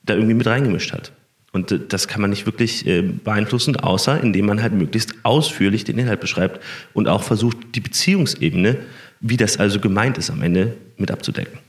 da 0.03 0.13
irgendwie 0.13 0.35
mit 0.35 0.47
reingemischt 0.47 0.93
hat. 0.93 1.11
Und 1.51 1.73
das 1.89 2.07
kann 2.07 2.21
man 2.21 2.29
nicht 2.29 2.45
wirklich 2.45 2.85
äh, 2.85 3.01
beeinflussen, 3.01 3.75
außer 3.75 4.21
indem 4.21 4.45
man 4.45 4.61
halt 4.61 4.73
möglichst 4.73 5.15
ausführlich 5.23 5.83
den 5.83 5.97
Inhalt 5.97 6.19
beschreibt 6.19 6.61
und 6.93 7.07
auch 7.07 7.23
versucht, 7.23 7.57
die 7.73 7.79
Beziehungsebene, 7.79 8.77
wie 9.19 9.37
das 9.37 9.57
also 9.57 9.79
gemeint 9.79 10.17
ist 10.17 10.29
am 10.29 10.41
Ende, 10.43 10.75
mit 10.97 11.09
abzudecken. 11.09 11.59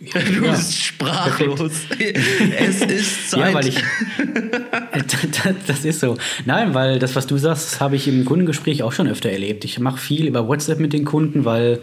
Ja, 0.00 0.20
du 0.20 0.44
ja. 0.44 0.50
bist 0.50 0.82
sprachlos. 0.82 1.60
es 2.58 2.80
ist 2.82 3.30
Zeit. 3.30 3.40
Ja, 3.40 3.54
weil 3.54 3.68
ich. 3.68 3.76
das 5.66 5.84
ist 5.84 6.00
so. 6.00 6.18
Nein, 6.44 6.74
weil 6.74 6.98
das, 6.98 7.16
was 7.16 7.26
du 7.26 7.38
sagst, 7.38 7.80
habe 7.80 7.96
ich 7.96 8.06
im 8.08 8.24
Kundengespräch 8.24 8.82
auch 8.82 8.92
schon 8.92 9.08
öfter 9.08 9.30
erlebt. 9.30 9.64
Ich 9.64 9.78
mache 9.78 9.98
viel 9.98 10.26
über 10.26 10.48
WhatsApp 10.48 10.80
mit 10.80 10.92
den 10.92 11.04
Kunden, 11.04 11.44
weil 11.44 11.80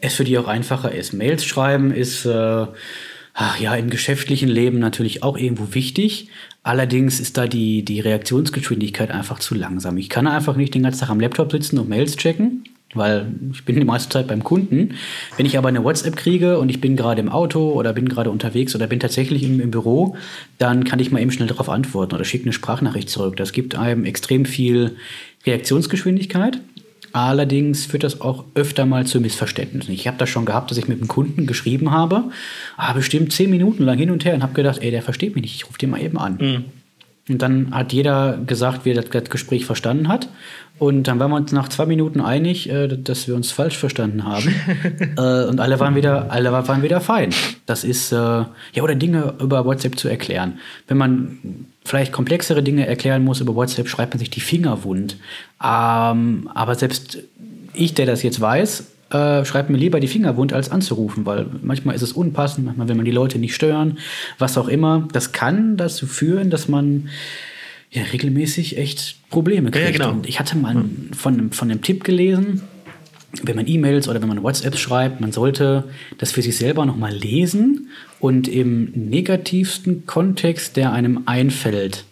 es 0.00 0.14
für 0.14 0.24
die 0.24 0.38
auch 0.38 0.48
einfacher 0.48 0.92
ist. 0.92 1.12
Mails 1.12 1.44
schreiben 1.44 1.92
ist. 1.92 2.24
Äh, 2.24 2.66
ach 3.36 3.60
ja, 3.60 3.76
im 3.76 3.90
geschäftlichen 3.90 4.48
Leben 4.48 4.78
natürlich 4.78 5.22
auch 5.22 5.36
irgendwo 5.36 5.74
wichtig. 5.74 6.28
Allerdings 6.62 7.20
ist 7.20 7.36
da 7.36 7.46
die, 7.46 7.84
die 7.84 8.00
Reaktionsgeschwindigkeit 8.00 9.10
einfach 9.10 9.38
zu 9.38 9.54
langsam. 9.54 9.98
Ich 9.98 10.08
kann 10.08 10.26
einfach 10.26 10.56
nicht 10.56 10.74
den 10.74 10.82
ganzen 10.82 11.00
Tag 11.00 11.10
am 11.10 11.20
Laptop 11.20 11.52
sitzen 11.52 11.78
und 11.78 11.88
Mails 11.88 12.16
checken 12.16 12.64
weil 12.94 13.26
ich 13.52 13.64
bin 13.64 13.76
die 13.76 13.84
meiste 13.84 14.08
Zeit 14.08 14.26
beim 14.26 14.42
Kunden. 14.42 14.94
Wenn 15.36 15.44
ich 15.44 15.58
aber 15.58 15.68
eine 15.68 15.84
WhatsApp 15.84 16.16
kriege 16.16 16.58
und 16.58 16.70
ich 16.70 16.80
bin 16.80 16.96
gerade 16.96 17.20
im 17.20 17.28
Auto 17.28 17.72
oder 17.72 17.92
bin 17.92 18.08
gerade 18.08 18.30
unterwegs 18.30 18.74
oder 18.74 18.86
bin 18.86 19.00
tatsächlich 19.00 19.42
im, 19.42 19.60
im, 19.60 19.70
Büro, 19.70 20.16
dann 20.56 20.84
kann 20.84 20.98
ich 20.98 21.10
mal 21.10 21.20
eben 21.20 21.30
schnell 21.30 21.48
darauf 21.48 21.68
antworten 21.68 22.14
oder 22.14 22.24
schicke 22.24 22.44
eine 22.44 22.52
Sprachnachricht 22.52 23.10
zurück. 23.10 23.36
Das 23.36 23.52
gibt 23.52 23.74
einem 23.74 24.04
extrem 24.04 24.46
viel 24.46 24.96
Reaktionsgeschwindigkeit. 25.46 26.60
Allerdings 27.16 27.86
führt 27.86 28.04
das 28.04 28.20
auch 28.20 28.44
öfter 28.54 28.84
mal 28.84 29.06
zu 29.06 29.22
Missverständnissen. 29.22 29.94
Ich 29.94 30.06
habe 30.06 30.18
das 30.18 30.28
schon 30.28 30.44
gehabt, 30.44 30.70
dass 30.70 30.76
ich 30.76 30.86
mit 30.86 30.98
einem 30.98 31.08
Kunden 31.08 31.46
geschrieben 31.46 31.90
habe, 31.90 32.24
ah, 32.76 32.92
bestimmt 32.92 33.32
zehn 33.32 33.48
Minuten 33.48 33.84
lang 33.84 33.96
hin 33.96 34.10
und 34.10 34.26
her 34.26 34.34
und 34.34 34.42
habe 34.42 34.52
gedacht, 34.52 34.82
ey, 34.82 34.90
der 34.90 35.00
versteht 35.00 35.34
mich 35.34 35.40
nicht, 35.40 35.54
ich 35.54 35.66
rufe 35.66 35.78
den 35.78 35.88
mal 35.88 36.02
eben 36.02 36.18
an. 36.18 36.36
Mhm. 36.38 36.64
Und 37.30 37.40
dann 37.40 37.74
hat 37.74 37.94
jeder 37.94 38.38
gesagt, 38.46 38.84
wie 38.84 38.90
er 38.90 39.02
das 39.02 39.30
Gespräch 39.30 39.64
verstanden 39.64 40.08
hat. 40.08 40.28
Und 40.78 41.04
dann 41.04 41.18
waren 41.18 41.30
wir 41.30 41.36
uns 41.38 41.52
nach 41.52 41.70
zwei 41.70 41.86
Minuten 41.86 42.20
einig, 42.20 42.68
äh, 42.68 42.86
dass 42.86 43.26
wir 43.26 43.34
uns 43.34 43.50
falsch 43.50 43.78
verstanden 43.78 44.24
haben. 44.24 44.54
Äh, 45.16 45.46
und 45.46 45.58
alle 45.58 45.80
waren 45.80 45.94
wieder, 45.94 46.30
alle 46.30 46.52
waren 46.52 46.82
wieder 46.82 47.00
fein. 47.00 47.30
Das 47.64 47.82
ist, 47.82 48.12
äh, 48.12 48.16
ja, 48.16 48.82
oder 48.82 48.94
Dinge 48.94 49.32
über 49.40 49.64
WhatsApp 49.64 49.98
zu 49.98 50.08
erklären. 50.08 50.58
Wenn 50.86 50.98
man 50.98 51.38
vielleicht 51.86 52.12
komplexere 52.12 52.62
Dinge 52.62 52.86
erklären 52.86 53.24
muss 53.24 53.40
über 53.40 53.54
WhatsApp, 53.54 53.88
schreibt 53.88 54.14
man 54.14 54.18
sich 54.18 54.30
die 54.30 54.40
Finger 54.40 54.84
wund. 54.84 55.16
Ähm, 55.62 56.50
aber 56.52 56.74
selbst 56.74 57.18
ich, 57.72 57.94
der 57.94 58.06
das 58.06 58.22
jetzt 58.22 58.40
weiß, 58.40 58.84
äh, 59.10 59.44
schreibt 59.44 59.70
mir 59.70 59.78
lieber 59.78 60.00
die 60.00 60.08
Finger 60.08 60.36
wund, 60.36 60.52
als 60.52 60.70
anzurufen, 60.70 61.26
weil 61.26 61.46
manchmal 61.62 61.94
ist 61.94 62.02
es 62.02 62.12
unpassend, 62.12 62.66
manchmal 62.66 62.88
will 62.88 62.96
man 62.96 63.04
die 63.04 63.12
Leute 63.12 63.38
nicht 63.38 63.54
stören, 63.54 63.98
was 64.38 64.58
auch 64.58 64.68
immer. 64.68 65.06
Das 65.12 65.32
kann 65.32 65.76
dazu 65.76 66.06
führen, 66.06 66.50
dass 66.50 66.66
man 66.66 67.08
ja 67.90 68.02
regelmäßig 68.02 68.78
echt 68.78 69.30
Probleme 69.30 69.70
kriegt. 69.70 69.84
Ja, 69.84 69.92
genau. 69.92 70.10
Und 70.10 70.28
ich 70.28 70.40
hatte 70.40 70.56
mal 70.56 70.84
von, 71.16 71.52
von 71.52 71.70
einem 71.70 71.82
Tipp 71.82 72.02
gelesen, 72.02 72.62
wenn 73.42 73.56
man 73.56 73.66
E-Mails 73.66 74.08
oder 74.08 74.20
wenn 74.20 74.28
man 74.28 74.42
WhatsApp 74.42 74.76
schreibt, 74.76 75.20
man 75.20 75.32
sollte 75.32 75.84
das 76.18 76.32
für 76.32 76.42
sich 76.42 76.56
selber 76.56 76.86
nochmal 76.86 77.12
lesen 77.12 77.90
und 78.20 78.48
im 78.48 78.90
negativsten 78.94 80.06
Kontext, 80.06 80.76
der 80.76 80.92
einem 80.92 81.22
einfällt, 81.26 82.04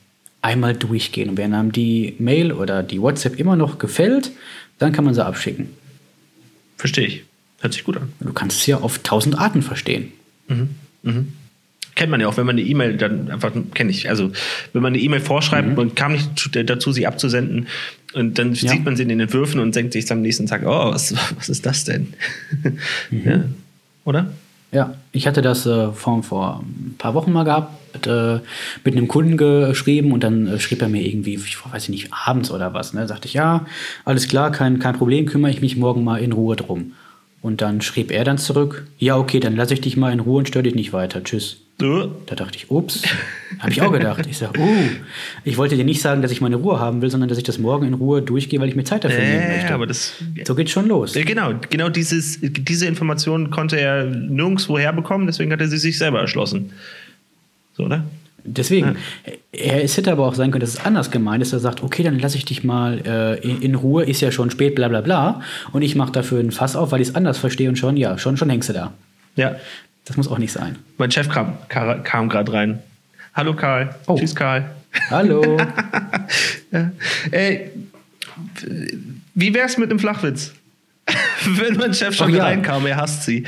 einmal 0.43 0.75
durchgehen. 0.75 1.31
Und 1.31 1.39
wenn 1.39 1.55
einem 1.55 1.73
die 1.73 2.15
Mail 2.19 2.53
oder 2.53 2.83
die 2.83 3.01
WhatsApp 3.01 3.39
immer 3.39 3.57
noch 3.57 3.79
gefällt, 3.79 4.33
dann 4.79 4.93
kann 4.93 5.05
man 5.05 5.15
sie 5.15 5.25
abschicken. 5.25 5.71
Verstehe 6.77 7.07
ich. 7.07 7.25
Hört 7.61 7.73
sich 7.73 7.85
gut 7.85 7.97
an. 7.97 8.13
Du 8.21 8.33
kannst 8.33 8.59
es 8.61 8.67
ja 8.67 8.79
auf 8.79 8.99
tausend 8.99 9.39
Arten 9.39 9.63
verstehen. 9.63 10.13
Mhm. 10.49 10.71
Mhm 11.03 11.33
kennt 11.95 12.11
man 12.11 12.21
ja 12.21 12.29
auch, 12.29 12.37
wenn 12.37 12.47
man 12.47 12.57
eine 12.57 12.67
E-Mail 12.67 12.97
dann 12.97 13.31
einfach, 13.31 13.53
kenne 13.73 13.91
ich, 13.91 14.09
also 14.09 14.33
wenn 14.73 14.83
man 14.83 14.93
eine 14.93 15.03
E-Mail 15.03 15.21
vorschreibt 15.21 15.69
mhm. 15.69 15.79
und 15.79 15.97
kam 15.97 16.13
nicht 16.13 16.51
dazu, 16.69 16.93
sie 16.93 17.07
abzusenden 17.07 17.69
und 18.15 18.39
dann 18.39 18.55
ja. 18.55 18.71
sieht 18.71 18.85
man 18.85 18.97
sie 18.97 19.03
in 19.03 19.09
den 19.09 19.21
Entwürfen 19.21 19.61
und 19.61 19.75
denkt 19.75 19.93
sich 19.93 20.11
am 20.11 20.23
nächsten 20.23 20.47
Tag, 20.47 20.63
oh, 20.65 20.93
was, 20.93 21.15
was 21.37 21.49
ist 21.49 21.67
das 21.67 21.85
denn? 21.85 22.15
Mhm. 23.11 23.23
Ja. 23.25 23.45
Oder? 24.05 24.33
Ja, 24.73 24.95
ich 25.13 25.27
hatte 25.27 25.41
das 25.41 25.67
äh, 25.67 25.93
vor, 25.93 26.23
vor 26.23 26.65
ein 26.65 26.97
paar 26.99 27.15
Wochen 27.15 27.33
mal 27.33 27.45
gehabt, 27.45 28.07
äh, 28.07 28.41
mit 28.85 28.97
einem 28.97 29.07
Kunden 29.07 29.37
geschrieben 29.37 30.11
und 30.13 30.25
dann 30.25 30.49
äh, 30.49 30.59
schrieb 30.59 30.83
er 30.83 30.89
mir 30.89 31.07
irgendwie, 31.07 31.35
ich 31.35 31.57
weiß 31.73 31.89
nicht, 31.91 32.13
abends 32.13 32.51
oder 32.51 32.75
was, 32.75 32.93
ne? 32.93 33.07
Sagte 33.07 33.29
ich, 33.29 33.35
ja, 33.35 33.67
alles 34.05 34.27
klar, 34.27 34.51
kein, 34.51 34.81
kein 34.81 34.97
Problem, 34.97 35.27
kümmere 35.27 35.53
ich 35.53 35.61
mich 35.61 35.77
morgen 35.77 36.03
mal 36.03 36.17
in 36.17 36.33
Ruhe 36.33 36.57
drum. 36.57 36.95
Und 37.45 37.61
dann 37.61 37.83
schrieb 37.83 38.11
er 38.11 38.25
dann 38.25 38.39
zurück, 38.39 38.87
ja, 38.97 39.19
okay, 39.19 39.39
dann 39.39 39.55
lasse 39.55 39.75
ich 39.75 39.83
dich 39.83 39.99
mal 39.99 40.11
in 40.15 40.21
Ruhe 40.21 40.39
und 40.39 40.49
störe 40.49 40.63
dich 40.63 40.75
nicht 40.75 40.95
weiter. 40.95 41.23
Tschüss. 41.23 41.59
Du? 41.77 42.11
Da 42.25 42.37
dachte 42.37 42.57
ich, 42.57 42.71
ups, 42.71 43.03
habe 43.59 43.71
ich 43.71 43.83
auch 43.83 43.93
gedacht. 43.93 44.27
Ich 44.27 44.39
sage, 44.39 44.59
uh, 44.59 44.89
ich 45.45 45.59
wollte 45.59 45.77
dir 45.77 45.85
nicht 45.85 46.01
sagen, 46.01 46.23
dass 46.23 46.31
ich 46.31 46.41
meine 46.41 46.57
Ruhe 46.57 46.81
haben 46.81 47.03
will, 47.03 47.11
sondern 47.11 47.29
dass 47.29 47.37
ich 47.37 47.45
das 47.45 47.59
morgen 47.59 47.87
in 47.87 47.93
Ruhe 47.93 48.23
durchgehe, 48.23 48.61
weil 48.61 48.71
ich 48.71 48.77
mir 48.77 48.85
Zeit 48.85 49.05
dafür 49.05 49.19
äh, 49.19 49.37
nehmen 49.37 49.59
möchte. 49.59 49.75
Aber 49.75 49.87
das, 49.87 50.15
so 50.45 50.55
geht 50.55 50.71
schon 50.71 50.89
los. 50.89 51.13
Genau, 51.13 51.53
genau 51.69 51.91
dieses, 51.91 52.39
diese 52.41 52.87
Information 52.87 53.51
konnte 53.51 53.79
er 53.79 54.07
nirgendwo 54.07 54.79
herbekommen, 54.79 55.27
deswegen 55.27 55.53
hat 55.53 55.61
er 55.61 55.69
sie 55.69 55.77
sich 55.77 55.99
selber 55.99 56.21
erschlossen. 56.21 56.73
So, 57.77 57.85
oder? 57.85 58.05
Deswegen, 58.47 58.97
ja. 59.53 59.75
es 59.75 59.97
hätte 59.97 60.13
aber 60.13 60.27
auch 60.27 60.35
sein 60.35 60.51
können, 60.51 60.61
dass 60.61 60.75
es 60.75 60.85
anders 60.85 61.11
gemeint 61.11 61.43
ist. 61.43 61.53
Er 61.53 61.61
sagt, 61.61 61.83
okay, 61.83 62.03
dann 62.03 62.19
lasse 62.19 62.37
ich 62.37 62.45
dich 62.45 62.63
mal 62.63 63.01
äh, 63.07 63.39
in, 63.41 63.63
in, 63.63 63.75
Ruhe, 63.75 64.05
ist 64.05 64.21
ja 64.21 64.31
schon 64.31 64.51
spät, 64.51 64.75
bla 64.75 64.89
bla 64.89 65.01
bla. 65.01 65.41
Und 65.73 65.83
ich 65.83 65.97
mache 65.97 66.13
dafür 66.13 66.41
ein 66.41 66.51
Fass 66.51 66.77
auf, 66.77 66.93
weil 66.93 67.01
ich 67.01 67.09
es 67.09 67.15
anders 67.15 67.39
verstehe 67.39 67.69
und 67.69 67.77
schon, 67.77 67.97
ja, 67.97 68.19
schon, 68.19 68.37
schon 68.37 68.51
hängst 68.51 68.69
du 68.69 68.75
da. 68.75 68.93
Ja. 69.37 69.57
Das 70.05 70.19
muss 70.19 70.29
auch 70.29 70.39
nicht 70.39 70.53
sein. 70.53 70.77
Mein 70.99 71.11
Chef 71.11 71.29
kam, 71.31 71.57
kam 71.69 72.29
gerade 72.29 72.53
rein. 72.53 72.83
Hallo 73.33 73.55
Karl. 73.55 73.95
Oh. 74.07 74.17
Tschüss 74.19 74.35
Karl. 74.35 74.71
Hallo. 75.11 75.57
ja. 76.71 76.91
Ey, 77.31 77.71
wie 79.35 79.55
wär's 79.55 79.79
mit 79.79 79.91
einem 79.91 79.99
Flachwitz? 79.99 80.53
Wenn 81.47 81.77
mein 81.77 81.95
Chef 81.95 82.15
schon 82.15 82.33
oh, 82.33 82.37
ja. 82.37 82.45
reinkam, 82.45 82.87
er 82.87 82.97
hasst 82.97 83.25
sie. 83.25 83.45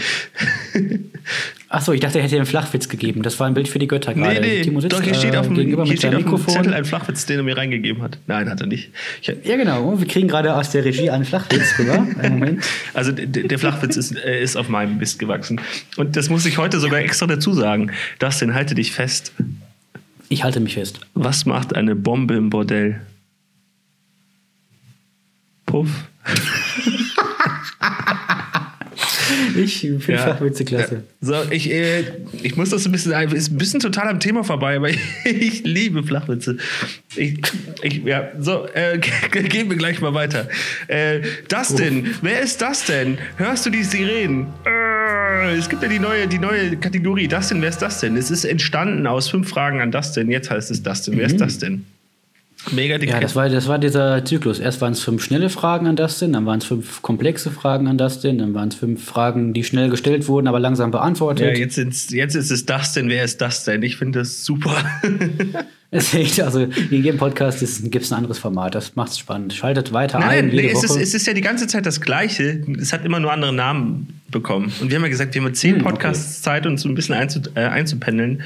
Achso, 1.68 1.92
ich 1.92 2.00
dachte, 2.00 2.18
er 2.18 2.24
hätte 2.24 2.36
dir 2.36 2.40
einen 2.40 2.46
Flachwitz 2.46 2.88
gegeben. 2.88 3.22
Das 3.22 3.40
war 3.40 3.48
ein 3.48 3.54
Bild 3.54 3.66
für 3.66 3.80
die 3.80 3.88
Götter 3.88 4.14
gerade. 4.14 4.40
Nee, 4.40 4.58
nee, 4.58 4.62
Timo 4.62 4.80
sitzt, 4.80 4.94
doch, 4.94 5.02
hier 5.02 5.14
steht 5.14 5.34
äh, 5.34 5.38
auf 5.38 5.46
dem, 5.46 5.56
gegenüber 5.56 5.82
hier 5.82 5.92
mit 5.92 5.98
steht 5.98 6.14
auf 6.14 6.22
Mikrofon. 6.22 6.54
Zettel 6.54 6.74
ein 6.74 6.84
Flachwitz, 6.84 7.26
den 7.26 7.38
er 7.38 7.42
mir 7.42 7.56
reingegeben 7.56 8.02
hat. 8.02 8.18
Nein, 8.28 8.48
hat 8.48 8.60
er 8.60 8.68
nicht. 8.68 8.90
Ich, 9.20 9.34
Ja, 9.42 9.56
genau. 9.56 9.98
Wir 9.98 10.06
kriegen 10.06 10.28
gerade 10.28 10.54
aus 10.54 10.70
der 10.70 10.84
Regie 10.84 11.10
einen 11.10 11.24
Flachwitz 11.24 11.76
rüber. 11.78 12.06
Einen 12.22 12.38
Moment. 12.38 12.62
also 12.94 13.10
der 13.12 13.58
Flachwitz 13.58 13.96
ist, 13.96 14.16
äh, 14.16 14.40
ist 14.40 14.56
auf 14.56 14.68
meinem 14.68 14.98
Mist 14.98 15.18
gewachsen. 15.18 15.60
Und 15.96 16.14
das 16.14 16.30
muss 16.30 16.46
ich 16.46 16.58
heute 16.58 16.78
sogar 16.78 17.00
extra 17.00 17.26
dazu 17.26 17.52
sagen. 17.52 17.90
Dustin, 18.20 18.54
halte 18.54 18.76
dich 18.76 18.92
fest. 18.92 19.32
Ich 20.28 20.44
halte 20.44 20.60
mich 20.60 20.74
fest. 20.74 21.00
Was 21.14 21.46
macht 21.46 21.74
eine 21.74 21.96
Bombe 21.96 22.34
im 22.34 22.50
Bordell? 22.50 23.00
Puff. 25.66 25.90
Ich 29.56 29.80
finde 29.80 30.00
Flachwitze 30.00 30.64
klasse. 30.64 31.02
So, 31.20 31.34
ich, 31.50 31.70
äh, 31.70 32.04
ich 32.42 32.56
muss 32.56 32.70
das 32.70 32.86
ein 32.86 32.92
bisschen, 32.92 33.12
ist 33.32 33.50
ein 33.50 33.58
bisschen 33.58 33.80
total 33.80 34.08
am 34.08 34.20
Thema 34.20 34.44
vorbei, 34.44 34.76
aber 34.76 34.90
ich, 34.90 34.98
ich 35.24 35.64
liebe 35.64 36.02
Flachwitze. 36.02 36.58
Ich, 37.16 37.38
ich, 37.82 38.04
ja, 38.04 38.28
so, 38.38 38.66
äh, 38.74 38.98
gehen 39.30 39.70
wir 39.70 39.76
gleich 39.76 40.00
mal 40.00 40.14
weiter. 40.14 40.48
Äh, 40.88 41.20
Dustin, 41.48 42.14
wer 42.22 42.40
ist 42.40 42.60
das 42.62 42.84
denn? 42.84 43.18
Hörst 43.36 43.66
du 43.66 43.70
die 43.70 43.84
Sirenen? 43.84 44.46
Äh, 44.64 45.56
es 45.56 45.68
gibt 45.68 45.82
ja 45.82 45.88
die 45.88 45.98
neue, 45.98 46.26
die 46.26 46.38
neue 46.38 46.76
Kategorie. 46.76 47.28
Dustin, 47.28 47.62
wer 47.62 47.68
ist 47.68 47.82
das 47.82 48.00
denn? 48.00 48.16
Es 48.16 48.30
ist 48.30 48.44
entstanden 48.44 49.06
aus 49.06 49.28
fünf 49.28 49.48
Fragen 49.48 49.80
an 49.80 49.90
Dustin. 49.90 50.30
Jetzt 50.30 50.50
heißt 50.50 50.70
es 50.70 50.82
Dustin. 50.82 51.16
Wer 51.16 51.26
ist 51.26 51.40
das 51.40 51.58
denn? 51.58 51.84
Mega 52.72 52.98
dick. 52.98 53.10
Ja, 53.10 53.20
das 53.20 53.36
war, 53.36 53.48
das 53.48 53.68
war 53.68 53.78
dieser 53.78 54.24
Zyklus. 54.24 54.58
Erst 54.58 54.80
waren 54.80 54.92
es 54.92 55.02
fünf 55.02 55.22
schnelle 55.22 55.50
Fragen 55.50 55.86
an 55.86 55.96
Dustin, 55.96 56.32
dann 56.32 56.46
waren 56.46 56.58
es 56.58 56.64
fünf 56.64 57.02
komplexe 57.02 57.50
Fragen 57.50 57.86
an 57.86 57.98
Dustin, 57.98 58.38
dann 58.38 58.54
waren 58.54 58.68
es 58.68 58.74
fünf 58.74 59.04
Fragen, 59.04 59.52
die 59.52 59.64
schnell 59.64 59.88
gestellt 59.88 60.28
wurden, 60.28 60.48
aber 60.48 60.60
langsam 60.60 60.90
ja, 60.90 60.98
beantwortet. 60.98 61.58
jetzt, 61.58 61.74
sind's, 61.74 62.10
jetzt 62.10 62.34
ist 62.34 62.50
es 62.50 62.66
Dustin. 62.66 63.08
Wer 63.08 63.24
ist 63.24 63.40
das 63.40 63.64
denn? 63.64 63.82
Ich 63.82 63.96
finde 63.96 64.20
das 64.20 64.44
super. 64.44 64.76
Es 65.92 66.12
ist, 66.14 66.40
also 66.40 66.62
in 66.62 67.04
jedem 67.04 67.16
Podcast 67.16 67.60
gibt 67.90 68.04
es 68.04 68.10
ein 68.10 68.16
anderes 68.16 68.38
Format. 68.38 68.74
Das 68.74 68.96
macht 68.96 69.12
es 69.12 69.18
spannend. 69.18 69.54
Schaltet 69.54 69.92
weiter 69.92 70.18
Nein, 70.18 70.28
ein. 70.28 70.46
nein, 70.48 70.56
nee, 70.56 70.68
es, 70.68 70.82
ist, 70.82 70.96
es 70.96 71.14
ist 71.14 71.26
ja 71.26 71.32
die 71.32 71.40
ganze 71.40 71.68
Zeit 71.68 71.86
das 71.86 72.00
Gleiche. 72.00 72.60
Es 72.78 72.92
hat 72.92 73.04
immer 73.04 73.20
nur 73.20 73.32
andere 73.32 73.52
Namen 73.52 74.20
bekommen. 74.30 74.72
Und 74.80 74.90
wir 74.90 74.96
haben 74.96 75.04
ja 75.04 75.08
gesagt, 75.08 75.34
wir 75.34 75.42
haben 75.42 75.54
zehn 75.54 75.76
Hm, 75.76 75.82
okay. 75.82 75.90
Podcasts 75.90 76.42
Zeit, 76.42 76.66
uns 76.66 76.82
so 76.82 76.88
ein 76.88 76.94
bisschen 76.96 77.14
einzu, 77.14 77.40
äh, 77.54 77.60
einzupendeln. 77.60 78.42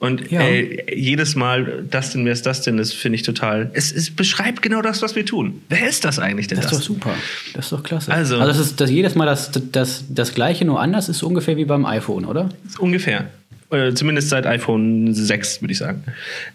Und 0.00 0.30
Ja. 0.30 0.40
ey, 0.42 0.84
jedes 0.94 1.34
Mal, 1.34 1.84
das 1.90 2.12
denn, 2.12 2.24
wer 2.24 2.32
ist 2.32 2.46
das 2.46 2.62
denn, 2.62 2.76
das 2.76 2.92
finde 2.92 3.16
ich 3.16 3.22
total. 3.24 3.70
Es, 3.74 3.90
es 3.90 4.10
beschreibt 4.10 4.62
genau 4.62 4.80
das, 4.80 5.02
was 5.02 5.16
wir 5.16 5.26
tun. 5.26 5.60
Wer 5.68 5.88
ist 5.88 6.04
das 6.04 6.20
eigentlich 6.20 6.46
denn? 6.46 6.56
Das 6.56 6.66
ist 6.66 6.72
doch 6.72 6.78
Dustin? 6.78 6.94
super. 6.96 7.14
Das 7.54 7.64
ist 7.66 7.72
doch 7.72 7.82
klasse. 7.82 8.12
Also- 8.12 8.36
also 8.36 8.46
das 8.46 8.58
ist 8.58 8.80
das 8.80 8.90
jedes 8.90 9.16
Mal 9.16 9.26
das, 9.26 9.50
das, 9.72 10.04
das 10.08 10.34
gleiche, 10.34 10.64
nur 10.64 10.80
anders 10.80 11.08
ist 11.08 11.22
ungefähr 11.24 11.56
wie 11.56 11.64
beim 11.64 11.84
iPhone, 11.84 12.26
oder? 12.26 12.48
Ungefähr. 12.78 13.28
Äh, 13.70 13.92
zumindest 13.94 14.28
seit 14.28 14.46
iPhone 14.46 15.12
6, 15.12 15.60
würde 15.62 15.72
ich 15.72 15.78
sagen. 15.78 16.04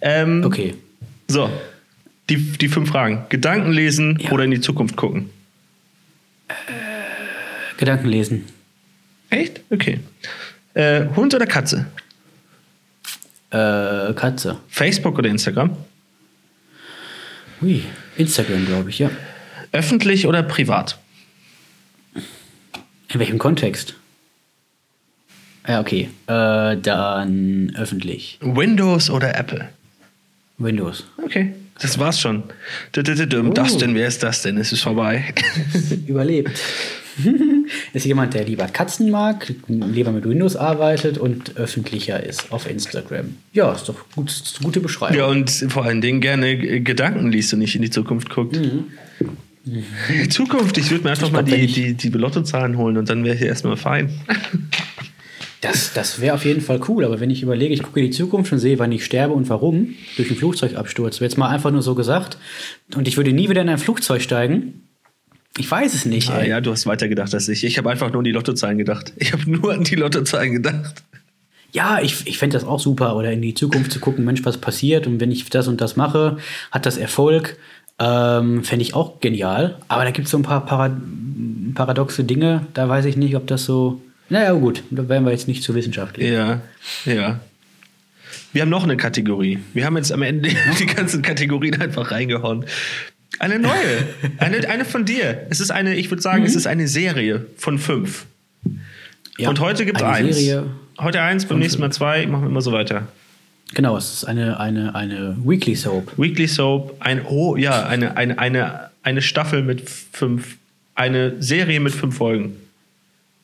Ähm, 0.02 0.44
Okay. 0.46 0.76
So, 1.28 1.50
die, 2.30 2.38
die 2.38 2.70
fünf 2.70 2.90
Fragen. 2.90 3.26
Gedanken 3.30 3.72
lesen 3.74 4.20
Ja. 4.22 4.32
oder 4.32 4.46
in 4.46 4.52
die 4.52 4.62
Zukunft 4.62 4.96
gucken. 4.96 5.30
Gedanken 7.78 8.08
lesen. 8.08 8.46
Echt? 9.30 9.62
Okay. 9.70 10.00
Äh, 10.76 11.06
Hund 11.16 11.34
oder 11.34 11.46
Katze? 11.46 11.88
Äh, 13.54 14.14
Katze. 14.16 14.58
Facebook 14.68 15.20
oder 15.20 15.30
Instagram? 15.30 15.78
Ui. 17.62 17.84
Instagram, 18.18 18.66
glaube 18.66 18.90
ich, 18.90 19.00
ja. 19.00 19.12
Öffentlich 19.72 20.26
oder 20.26 20.42
privat? 20.42 20.98
In 22.16 23.20
welchem 23.20 23.38
Kontext? 23.38 23.94
Ja, 25.68 25.80
okay. 25.80 26.10
Äh, 26.26 26.78
dann 26.78 27.72
öffentlich. 27.78 28.40
Windows 28.42 29.12
oder 29.12 29.38
Apple? 29.38 29.70
Windows. 30.58 31.06
Okay. 31.24 31.54
Das 31.80 32.00
war's 32.00 32.20
schon. 32.20 32.44
Das 32.92 33.78
denn, 33.78 33.94
wer 33.96 34.08
ist 34.08 34.24
das 34.24 34.42
denn? 34.42 34.58
Es 34.58 34.72
ist 34.72 34.82
vorbei. 34.82 35.34
Überlebt. 36.08 36.60
ist 37.94 38.06
jemand, 38.06 38.34
der 38.34 38.46
lieber 38.46 38.66
Katzen 38.66 39.10
mag, 39.10 39.54
lieber 39.68 40.12
mit 40.12 40.28
Windows 40.28 40.56
arbeitet 40.56 41.18
und 41.18 41.56
öffentlicher 41.58 42.24
ist 42.24 42.52
auf 42.52 42.70
Instagram. 42.70 43.36
Ja, 43.54 43.72
ist 43.74 43.90
doch 43.90 43.96
gut, 44.16 44.30
ist 44.30 44.58
eine 44.58 44.66
gute 44.66 44.80
Beschreibung. 44.80 45.18
ja, 45.18 45.26
und 45.26 45.50
vor 45.50 45.86
allen 45.86 46.02
Dingen 46.02 46.22
gerne 46.22 46.82
Gedanken 46.82 47.32
liest 47.32 47.54
und 47.54 47.60
nicht 47.60 47.76
in 47.76 47.82
die 47.82 47.90
Zukunft 47.90 48.30
guckt. 48.30 48.60
Zukunft, 50.30 50.78
ich 50.78 50.92
würde 50.92 51.06
mir 51.06 51.12
einfach 51.12 51.28
Ich 51.28 51.34
mal 51.34 51.44
glaub, 51.44 51.58
die, 51.58 51.68
die, 51.68 51.94
die 51.94 52.10
Lottozahlen 52.10 52.78
holen 52.78 52.98
und 52.98 53.10
dann 53.10 53.24
wäre 53.24 53.36
ich 53.36 53.42
erstmal 53.42 53.78
fein. 53.78 54.12
Das, 55.62 55.94
das 55.94 56.20
wäre 56.20 56.36
auf 56.36 56.44
jeden 56.44 56.60
Fall 56.60 56.82
cool, 56.90 57.06
aber 57.06 57.22
wenn 57.22 57.30
ich 57.30 57.42
überlege, 57.42 57.74
ich 57.74 57.82
gucke 57.82 58.02
in 58.02 58.08
die 58.08 58.12
Zukunft 58.12 58.52
und 58.52 58.60
sehe, 58.60 58.80
wann 58.80 58.92
ich 58.92 59.06
sterbe 59.06 59.34
und 59.34 59.48
warum, 59.48 59.96
durch 60.18 60.30
einen 60.30 60.38
Flugzeugabsturz, 60.38 61.20
jetzt 61.20 61.38
mal 61.38 61.48
einfach 61.48 61.72
nur 61.72 61.82
so 61.82 61.96
gesagt, 61.96 62.38
und 62.96 63.08
ich 63.08 63.16
würde 63.16 63.32
nie 63.32 63.50
wieder 63.50 63.62
in 63.62 63.70
ein 63.70 63.78
Flugzeug 63.78 64.22
steigen, 64.22 64.83
ich 65.58 65.70
weiß 65.70 65.94
es 65.94 66.06
nicht. 66.06 66.30
Ah, 66.30 66.40
ey. 66.40 66.50
ja, 66.50 66.62
du 66.62 66.72
hast 66.72 66.86
weiter 66.86 67.08
gedacht 67.08 67.34
als 67.34 67.48
ich. 67.48 67.64
Ich 67.64 67.78
habe 67.78 67.90
einfach 67.90 68.12
nur 68.12 68.20
an 68.20 68.24
die 68.24 68.32
Lottozahlen 68.32 68.78
gedacht. 68.78 69.14
Ich 69.18 69.34
habe 69.34 69.50
nur 69.50 69.74
an 69.74 69.84
die 69.84 69.96
Lottozahlen 69.96 70.54
gedacht. 70.54 71.04
Ja, 71.72 72.00
ich, 72.02 72.28
ich 72.28 72.38
fände 72.38 72.56
das 72.56 72.68
auch 72.68 72.80
super, 72.80 73.16
oder 73.16 73.32
in 73.32 73.42
die 73.42 73.56
Zukunft 73.56 73.92
zu 73.92 74.00
gucken, 74.00 74.26
Mensch, 74.26 74.46
was 74.46 74.60
passiert 74.60 75.08
und 75.08 75.20
wenn 75.20 75.32
ich 75.32 75.50
das 75.50 75.68
und 75.68 75.82
das 75.82 75.96
mache, 75.96 76.38
hat 76.72 76.86
das 76.86 76.98
Erfolg. 76.98 77.58
Ähm, 78.00 78.64
Fände 78.64 78.84
ich 78.84 78.96
auch 78.96 79.20
genial. 79.20 79.78
Aber 79.88 80.04
da 80.04 80.12
gibt 80.12 80.26
es 80.26 80.32
so 80.32 80.38
ein 80.38 80.44
paar 80.44 80.66
Para 80.66 80.96
paradoxe 81.76 82.24
Dinge, 82.24 82.68
da 82.74 82.88
weiß 82.88 83.06
ich 83.06 83.18
nicht, 83.18 83.36
ob 83.36 83.48
das 83.48 83.66
so. 83.66 84.02
Naja, 84.30 84.54
gut, 84.54 84.84
da 84.92 85.08
wären 85.10 85.26
wir 85.26 85.32
jetzt 85.32 85.48
nicht 85.48 85.64
zu 85.64 85.74
wissenschaftlich. 85.76 86.30
Ja, 86.32 86.62
ja. 87.06 87.40
Wir 88.52 88.62
haben 88.62 88.70
noch 88.70 88.84
eine 88.84 88.98
Kategorie. 88.98 89.60
Wir 89.74 89.86
haben 89.86 89.98
jetzt 89.98 90.12
am 90.12 90.22
Ende 90.22 90.50
die 90.80 90.86
ganzen 90.86 91.22
Kategorien 91.22 91.82
einfach 91.82 92.12
reingehauen. 92.12 92.66
Eine 93.40 93.60
neue. 93.60 93.74
Eine, 94.38 94.70
eine 94.70 94.86
von 94.86 95.06
dir. 95.06 95.48
Es 95.50 95.60
ist 95.60 95.72
eine, 95.72 95.96
ich 95.96 96.10
würde 96.12 96.22
sagen, 96.22 96.44
es 96.46 96.56
ist 96.56 96.68
eine 96.68 96.88
Serie 96.88 97.46
von 97.58 97.80
fünf. 97.80 98.26
Ja, 99.38 99.50
Und 99.50 99.60
heute 99.60 99.86
gibt 99.86 99.98
es 99.98 100.04
eins. 100.04 100.38
Serie. 100.38 100.70
Heute 101.00 101.22
eins, 101.22 101.46
beim 101.46 101.60
nächsten 101.60 101.82
Mal 101.82 101.92
zwei, 101.92 102.26
machen 102.28 102.44
wir 102.44 102.50
immer 102.50 102.62
so 102.62 102.72
weiter. 102.72 103.08
Genau, 103.74 103.98
es 103.98 104.14
ist 104.14 104.26
eine, 104.26 104.60
eine, 104.60 104.94
eine 104.94 105.36
Weekly 105.44 105.76
Soap. 105.76 106.18
Weekly 106.18 106.48
Soap, 106.48 106.96
ein, 107.00 107.26
oh 107.26 107.56
ja, 107.56 107.88
eine, 107.88 108.16
eine, 108.16 108.38
eine, 108.38 108.90
eine 109.02 109.22
Staffel 109.22 109.64
mit 109.64 109.90
fünf, 109.90 110.58
eine 110.94 111.42
Serie 111.42 111.80
mit 111.80 111.94
fünf 111.94 112.18
Folgen. 112.18 112.56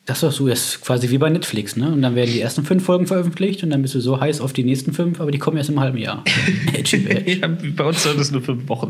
Das 0.10 0.18
ist 0.18 0.24
doch 0.24 0.32
so, 0.32 0.48
das 0.48 0.70
ist 0.70 0.82
quasi 0.82 1.12
wie 1.12 1.20
bei 1.20 1.30
Netflix, 1.30 1.76
ne? 1.76 1.92
Und 1.92 2.02
dann 2.02 2.16
werden 2.16 2.32
die 2.34 2.42
ersten 2.42 2.66
fünf 2.66 2.84
Folgen 2.84 3.06
veröffentlicht 3.06 3.62
und 3.64 3.70
dann 3.70 3.84
bist 3.84 3.94
du 3.94 4.00
so 4.00 4.20
heiß 4.20 4.42
auf 4.42 4.54
die 4.54 4.64
nächsten 4.64 4.92
fünf, 4.92 5.22
aber 5.22 5.30
die 5.30 5.38
kommen 5.38 5.56
erst 5.58 5.70
im 5.70 5.80
halben 5.80 6.00
Jahr. 6.00 6.24
Ja, 7.28 7.48
bei 7.76 7.84
uns 7.84 8.02
sind 8.02 8.20
es 8.20 8.32
nur 8.32 8.42
fünf 8.42 8.68
Wochen. 8.70 8.90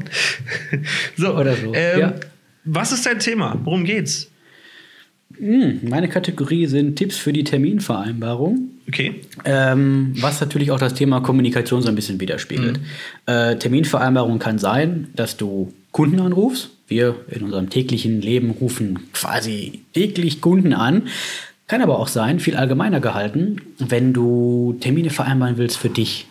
so, 1.17 1.35
Oder 1.35 1.57
so, 1.57 1.73
Ähm, 1.73 1.99
ja. 1.99 2.13
Was 2.63 2.93
ist 2.93 3.05
dein 3.05 3.19
Thema? 3.19 3.59
Worum 3.65 3.83
geht's? 3.83 4.31
Hm, 5.37 5.81
meine 5.89 6.07
Kategorie 6.07 6.67
sind 6.67 6.95
Tipps 6.95 7.17
für 7.17 7.33
die 7.33 7.43
Terminvereinbarung. 7.43 8.69
Okay. 8.87 9.15
Ähm, 9.43 10.13
was 10.21 10.39
natürlich 10.39 10.71
auch 10.71 10.79
das 10.79 10.93
Thema 10.93 11.19
Kommunikation 11.19 11.81
so 11.81 11.89
ein 11.89 11.95
bisschen 11.95 12.21
widerspiegelt. 12.21 12.79
Äh, 13.25 13.57
Terminvereinbarung 13.57 14.39
kann 14.39 14.57
sein, 14.57 15.09
dass 15.17 15.35
du 15.35 15.73
Kunden 15.91 16.21
anrufst. 16.21 16.69
Wir 16.89 17.15
in 17.29 17.43
unserem 17.43 17.69
täglichen 17.69 18.21
Leben 18.21 18.51
rufen 18.51 19.11
quasi 19.13 19.83
täglich 19.93 20.41
Kunden 20.41 20.73
an. 20.73 21.03
Kann 21.67 21.81
aber 21.81 21.99
auch 21.99 22.07
sein, 22.07 22.39
viel 22.39 22.55
allgemeiner 22.55 22.99
gehalten, 22.99 23.61
wenn 23.77 24.11
du 24.11 24.75
Termine 24.79 25.11
vereinbaren 25.11 25.57
willst 25.57 25.77
für 25.77 25.89
dich. 25.89 26.25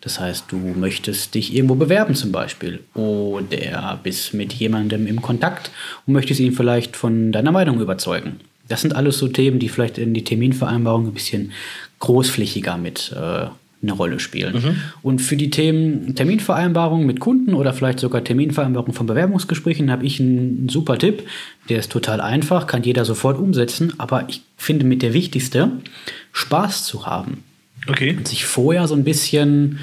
Das 0.00 0.18
heißt, 0.18 0.46
du 0.48 0.56
möchtest 0.56 1.34
dich 1.34 1.54
irgendwo 1.54 1.74
bewerben 1.74 2.14
zum 2.14 2.32
Beispiel 2.32 2.80
oder 2.94 4.00
bist 4.02 4.32
mit 4.32 4.52
jemandem 4.54 5.06
im 5.06 5.20
Kontakt 5.20 5.70
und 6.06 6.14
möchtest 6.14 6.40
ihn 6.40 6.52
vielleicht 6.52 6.96
von 6.96 7.32
deiner 7.32 7.52
Meinung 7.52 7.80
überzeugen. 7.80 8.40
Das 8.68 8.80
sind 8.80 8.94
alles 8.94 9.18
so 9.18 9.28
Themen, 9.28 9.58
die 9.58 9.68
vielleicht 9.68 9.98
in 9.98 10.14
die 10.14 10.24
Terminvereinbarung 10.24 11.06
ein 11.08 11.14
bisschen 11.14 11.52
großflächiger 11.98 12.76
mit 12.76 13.12
äh, 13.16 13.48
eine 13.82 13.92
Rolle 13.92 14.18
spielen. 14.18 14.76
Und 15.02 15.20
für 15.20 15.36
die 15.36 15.50
Themen 15.50 16.14
Terminvereinbarung 16.14 17.06
mit 17.06 17.20
Kunden 17.20 17.54
oder 17.54 17.72
vielleicht 17.72 18.00
sogar 18.00 18.24
Terminvereinbarung 18.24 18.92
von 18.92 19.06
Bewerbungsgesprächen 19.06 19.90
habe 19.90 20.04
ich 20.04 20.18
einen 20.20 20.68
super 20.68 20.98
Tipp. 20.98 21.22
Der 21.68 21.78
ist 21.78 21.92
total 21.92 22.20
einfach, 22.20 22.66
kann 22.66 22.82
jeder 22.82 23.04
sofort 23.04 23.38
umsetzen, 23.38 23.92
aber 23.98 24.28
ich 24.28 24.42
finde 24.56 24.84
mit 24.84 25.02
der 25.02 25.14
wichtigste, 25.14 25.70
Spaß 26.32 26.84
zu 26.84 27.06
haben 27.06 27.44
Okay. 27.88 28.18
sich 28.24 28.44
vorher 28.44 28.86
so 28.88 28.94
ein 28.94 29.04
bisschen, 29.04 29.78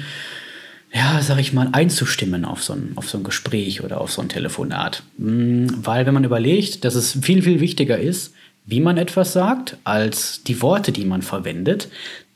ja, 0.92 1.20
sag 1.22 1.38
ich 1.38 1.52
mal, 1.52 1.68
einzustimmen 1.72 2.44
auf 2.44 2.62
so 2.62 2.74
ein, 2.74 2.92
auf 2.96 3.08
so 3.08 3.18
ein 3.18 3.24
Gespräch 3.24 3.82
oder 3.82 4.00
auf 4.00 4.12
so 4.12 4.22
ein 4.22 4.28
Telefonat. 4.28 5.02
Mm, 5.18 5.66
Weil 5.82 6.06
wenn 6.06 6.14
man 6.14 6.24
überlegt, 6.24 6.84
dass 6.84 6.94
es 6.94 7.18
viel, 7.22 7.42
viel 7.42 7.60
wichtiger 7.60 7.98
ist, 7.98 8.34
wie 8.64 8.80
man 8.80 8.96
etwas 8.96 9.32
sagt, 9.32 9.76
als 9.84 10.42
die 10.42 10.60
Worte, 10.60 10.92
die 10.92 11.04
man 11.04 11.22
verwendet, 11.22 11.88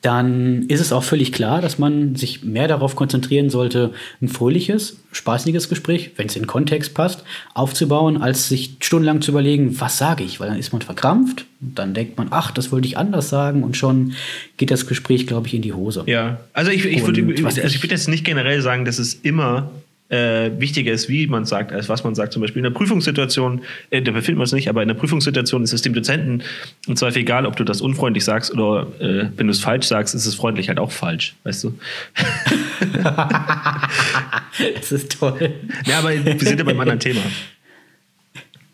dann 0.02 0.62
ist 0.68 0.80
es 0.80 0.92
auch 0.92 1.04
völlig 1.04 1.30
klar, 1.30 1.60
dass 1.60 1.78
man 1.78 2.16
sich 2.16 2.42
mehr 2.42 2.68
darauf 2.68 2.96
konzentrieren 2.96 3.50
sollte, 3.50 3.92
ein 4.22 4.28
fröhliches, 4.28 4.98
spaßiges 5.12 5.68
Gespräch, 5.68 6.12
wenn 6.16 6.26
es 6.26 6.36
in 6.36 6.42
den 6.42 6.48
Kontext 6.48 6.94
passt, 6.94 7.22
aufzubauen, 7.52 8.22
als 8.22 8.48
sich 8.48 8.76
stundenlang 8.80 9.20
zu 9.20 9.30
überlegen, 9.30 9.78
was 9.78 9.98
sage 9.98 10.24
ich, 10.24 10.40
weil 10.40 10.48
dann 10.48 10.58
ist 10.58 10.72
man 10.72 10.80
verkrampft, 10.80 11.44
dann 11.60 11.92
denkt 11.92 12.16
man, 12.16 12.28
ach, 12.30 12.50
das 12.50 12.72
wollte 12.72 12.88
ich 12.88 12.96
anders 12.96 13.28
sagen 13.28 13.62
und 13.62 13.76
schon 13.76 14.14
geht 14.56 14.70
das 14.70 14.86
Gespräch, 14.86 15.26
glaube 15.26 15.48
ich, 15.48 15.54
in 15.54 15.62
die 15.62 15.74
Hose. 15.74 16.04
Ja, 16.06 16.40
also 16.54 16.70
ich, 16.70 16.86
ich 16.86 17.04
würde 17.04 17.44
also 17.44 17.60
ich 17.60 17.82
würd 17.82 17.92
jetzt 17.92 18.08
nicht 18.08 18.24
generell 18.24 18.62
sagen, 18.62 18.86
dass 18.86 18.98
es 18.98 19.12
immer 19.12 19.70
äh, 20.10 20.50
wichtiger 20.58 20.92
ist, 20.92 21.08
wie 21.08 21.26
man 21.26 21.44
sagt, 21.44 21.72
als 21.72 21.88
was 21.88 22.04
man 22.04 22.14
sagt. 22.14 22.32
Zum 22.32 22.42
Beispiel 22.42 22.60
in 22.60 22.64
der 22.64 22.70
Prüfungssituation, 22.70 23.62
äh, 23.90 24.02
da 24.02 24.12
befinden 24.12 24.38
wir 24.38 24.42
uns 24.42 24.52
nicht, 24.52 24.68
aber 24.68 24.82
in 24.82 24.88
der 24.88 24.94
Prüfungssituation 24.94 25.62
ist 25.62 25.72
es 25.72 25.82
dem 25.82 25.94
Dozenten 25.94 26.42
im 26.86 26.96
Zweifel 26.96 27.20
egal, 27.20 27.46
ob 27.46 27.56
du 27.56 27.64
das 27.64 27.80
unfreundlich 27.80 28.24
sagst 28.24 28.52
oder 28.52 28.86
äh, 29.00 29.28
wenn 29.36 29.46
du 29.46 29.52
es 29.52 29.60
falsch 29.60 29.86
sagst, 29.86 30.14
ist 30.14 30.26
es 30.26 30.34
freundlich 30.34 30.68
halt 30.68 30.78
auch 30.78 30.90
falsch, 30.90 31.34
weißt 31.44 31.64
du? 31.64 31.78
Das 34.74 34.92
ist 34.92 35.18
toll. 35.18 35.52
Ja, 35.86 36.00
aber 36.00 36.10
wir 36.10 36.38
sind 36.38 36.58
ja 36.58 36.64
beim 36.64 36.78
anderen 36.78 37.00
Thema. 37.00 37.20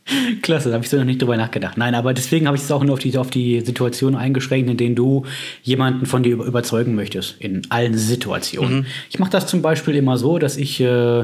Klasse, 0.42 0.68
da 0.68 0.74
habe 0.74 0.84
ich 0.84 0.90
so 0.90 0.96
noch 0.96 1.04
nicht 1.04 1.20
drüber 1.20 1.36
nachgedacht. 1.36 1.76
Nein, 1.76 1.94
aber 1.94 2.14
deswegen 2.14 2.46
habe 2.46 2.56
ich 2.56 2.62
es 2.62 2.70
auch 2.70 2.84
nur 2.84 2.94
auf 2.94 3.00
die, 3.00 3.16
auf 3.18 3.30
die 3.30 3.60
Situation 3.60 4.14
eingeschränkt, 4.14 4.70
in 4.70 4.76
denen 4.76 4.94
du 4.94 5.24
jemanden 5.62 6.06
von 6.06 6.22
dir 6.22 6.34
über- 6.34 6.44
überzeugen 6.44 6.94
möchtest. 6.94 7.40
In 7.40 7.62
allen 7.70 7.94
Situationen. 7.94 8.86
Ich 9.10 9.18
mache 9.18 9.30
das 9.30 9.46
zum 9.46 9.62
Beispiel 9.62 9.94
immer 9.96 10.16
so, 10.16 10.38
dass 10.38 10.56
ich 10.56 10.80
äh, 10.80 11.20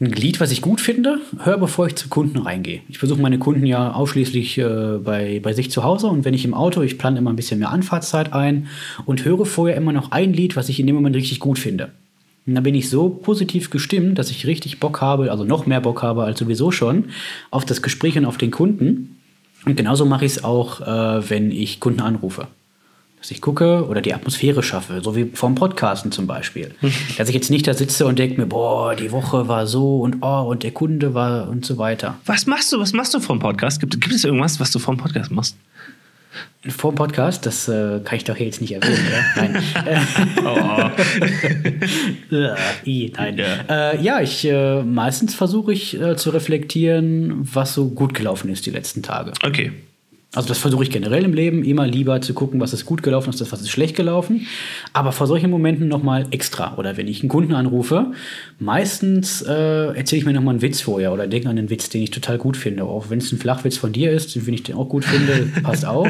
ein 0.00 0.10
Lied, 0.12 0.40
was 0.40 0.50
ich 0.50 0.60
gut 0.60 0.80
finde, 0.80 1.20
höre, 1.42 1.58
bevor 1.58 1.86
ich 1.86 1.94
zu 1.96 2.08
Kunden 2.08 2.38
reingehe. 2.38 2.80
Ich 2.88 2.98
versuche 2.98 3.20
meine 3.20 3.38
Kunden 3.38 3.64
ja 3.64 3.92
ausschließlich 3.92 4.58
äh, 4.58 4.98
bei, 5.02 5.40
bei 5.42 5.52
sich 5.52 5.70
zu 5.70 5.82
Hause 5.84 6.08
und 6.08 6.24
wenn 6.24 6.34
ich 6.34 6.44
im 6.44 6.54
Auto, 6.54 6.82
ich 6.82 6.98
plane 6.98 7.18
immer 7.18 7.30
ein 7.30 7.36
bisschen 7.36 7.60
mehr 7.60 7.70
Anfahrtszeit 7.70 8.32
ein 8.32 8.66
und 9.06 9.24
höre 9.24 9.46
vorher 9.46 9.76
immer 9.76 9.92
noch 9.92 10.10
ein 10.10 10.32
Lied, 10.32 10.56
was 10.56 10.68
ich 10.68 10.80
in 10.80 10.86
dem 10.86 10.96
Moment 10.96 11.16
richtig 11.16 11.40
gut 11.40 11.58
finde. 11.58 11.92
Und 12.46 12.54
dann 12.56 12.64
bin 12.64 12.74
ich 12.74 12.90
so 12.90 13.08
positiv 13.08 13.70
gestimmt, 13.70 14.18
dass 14.18 14.30
ich 14.30 14.46
richtig 14.46 14.80
Bock 14.80 15.00
habe, 15.00 15.30
also 15.30 15.44
noch 15.44 15.66
mehr 15.66 15.80
Bock 15.80 16.02
habe 16.02 16.24
als 16.24 16.38
sowieso 16.38 16.72
schon, 16.72 17.06
auf 17.50 17.64
das 17.64 17.82
Gespräch 17.82 18.18
und 18.18 18.24
auf 18.24 18.36
den 18.36 18.50
Kunden. 18.50 19.20
Und 19.64 19.76
genauso 19.76 20.04
mache 20.06 20.24
ich 20.24 20.32
es 20.32 20.44
auch, 20.44 20.80
äh, 20.80 21.30
wenn 21.30 21.52
ich 21.52 21.78
Kunden 21.78 22.00
anrufe. 22.00 22.48
Dass 23.20 23.30
ich 23.30 23.40
gucke 23.40 23.86
oder 23.86 24.00
die 24.00 24.12
Atmosphäre 24.12 24.64
schaffe, 24.64 25.00
so 25.00 25.14
wie 25.14 25.26
vom 25.34 25.54
Podcasten 25.54 26.10
zum 26.10 26.26
Beispiel. 26.26 26.74
Dass 27.16 27.28
ich 27.28 27.34
jetzt 27.36 27.50
nicht 27.50 27.68
da 27.68 27.74
sitze 27.74 28.04
und 28.04 28.18
denke 28.18 28.40
mir, 28.40 28.48
boah, 28.48 28.96
die 28.96 29.12
Woche 29.12 29.46
war 29.46 29.68
so 29.68 30.00
und 30.00 30.16
oh, 30.22 30.40
und 30.48 30.64
der 30.64 30.72
Kunde 30.72 31.14
war 31.14 31.48
und 31.48 31.64
so 31.64 31.78
weiter. 31.78 32.18
Was 32.26 32.48
machst 32.48 32.72
du? 32.72 32.80
Was 32.80 32.92
machst 32.92 33.14
du 33.14 33.20
vom 33.20 33.38
Podcast? 33.38 33.78
Gibt, 33.78 34.00
gibt 34.00 34.12
es 34.12 34.24
irgendwas, 34.24 34.58
was 34.58 34.72
du 34.72 34.80
vom 34.80 34.96
Podcast 34.96 35.30
machst? 35.30 35.56
Vor 36.68 36.92
dem 36.92 36.96
Podcast, 36.96 37.44
das 37.44 37.68
äh, 37.68 38.00
kann 38.04 38.16
ich 38.16 38.24
doch 38.24 38.36
hier 38.36 38.46
jetzt 38.46 38.60
nicht 38.60 38.72
erwähnen? 38.72 39.06
Nein. 39.36 39.62
Äh, 42.30 42.54
i, 42.86 43.12
nein. 43.14 43.36
Ja. 43.36 43.90
Äh, 43.92 44.00
ja, 44.02 44.20
ich 44.20 44.44
äh, 44.44 44.82
meistens 44.82 45.34
versuche 45.34 45.72
ich 45.72 46.00
äh, 46.00 46.16
zu 46.16 46.30
reflektieren, 46.30 47.40
was 47.42 47.74
so 47.74 47.90
gut 47.90 48.14
gelaufen 48.14 48.50
ist 48.50 48.64
die 48.64 48.70
letzten 48.70 49.02
Tage. 49.02 49.32
Okay. 49.44 49.72
Also 50.34 50.48
das 50.48 50.58
versuche 50.58 50.82
ich 50.82 50.90
generell 50.90 51.24
im 51.24 51.34
Leben, 51.34 51.62
immer 51.62 51.86
lieber 51.86 52.22
zu 52.22 52.32
gucken, 52.32 52.58
was 52.58 52.72
ist 52.72 52.86
gut 52.86 53.02
gelaufen 53.02 53.28
ist, 53.28 53.52
was 53.52 53.60
ist 53.60 53.68
schlecht 53.68 53.94
gelaufen. 53.94 54.46
Aber 54.94 55.12
vor 55.12 55.26
solchen 55.26 55.50
Momenten 55.50 55.88
nochmal 55.88 56.24
extra. 56.30 56.78
Oder 56.78 56.96
wenn 56.96 57.06
ich 57.06 57.20
einen 57.20 57.28
Kunden 57.28 57.52
anrufe, 57.54 58.12
meistens 58.58 59.42
äh, 59.42 59.94
erzähle 59.94 60.20
ich 60.20 60.24
mir 60.24 60.32
nochmal 60.32 60.54
einen 60.54 60.62
Witz 60.62 60.80
vorher 60.80 61.12
oder 61.12 61.26
denke 61.26 61.50
an 61.50 61.58
einen 61.58 61.68
Witz, 61.68 61.90
den 61.90 62.02
ich 62.02 62.10
total 62.12 62.38
gut 62.38 62.56
finde. 62.56 62.84
Auch 62.84 63.10
wenn 63.10 63.18
es 63.18 63.30
ein 63.30 63.38
Flachwitz 63.38 63.76
von 63.76 63.92
dir 63.92 64.10
ist, 64.10 64.34
den 64.34 64.54
ich 64.54 64.62
den 64.62 64.76
auch 64.76 64.88
gut 64.88 65.04
finde, 65.04 65.50
passt 65.62 65.84
auch. 65.84 66.08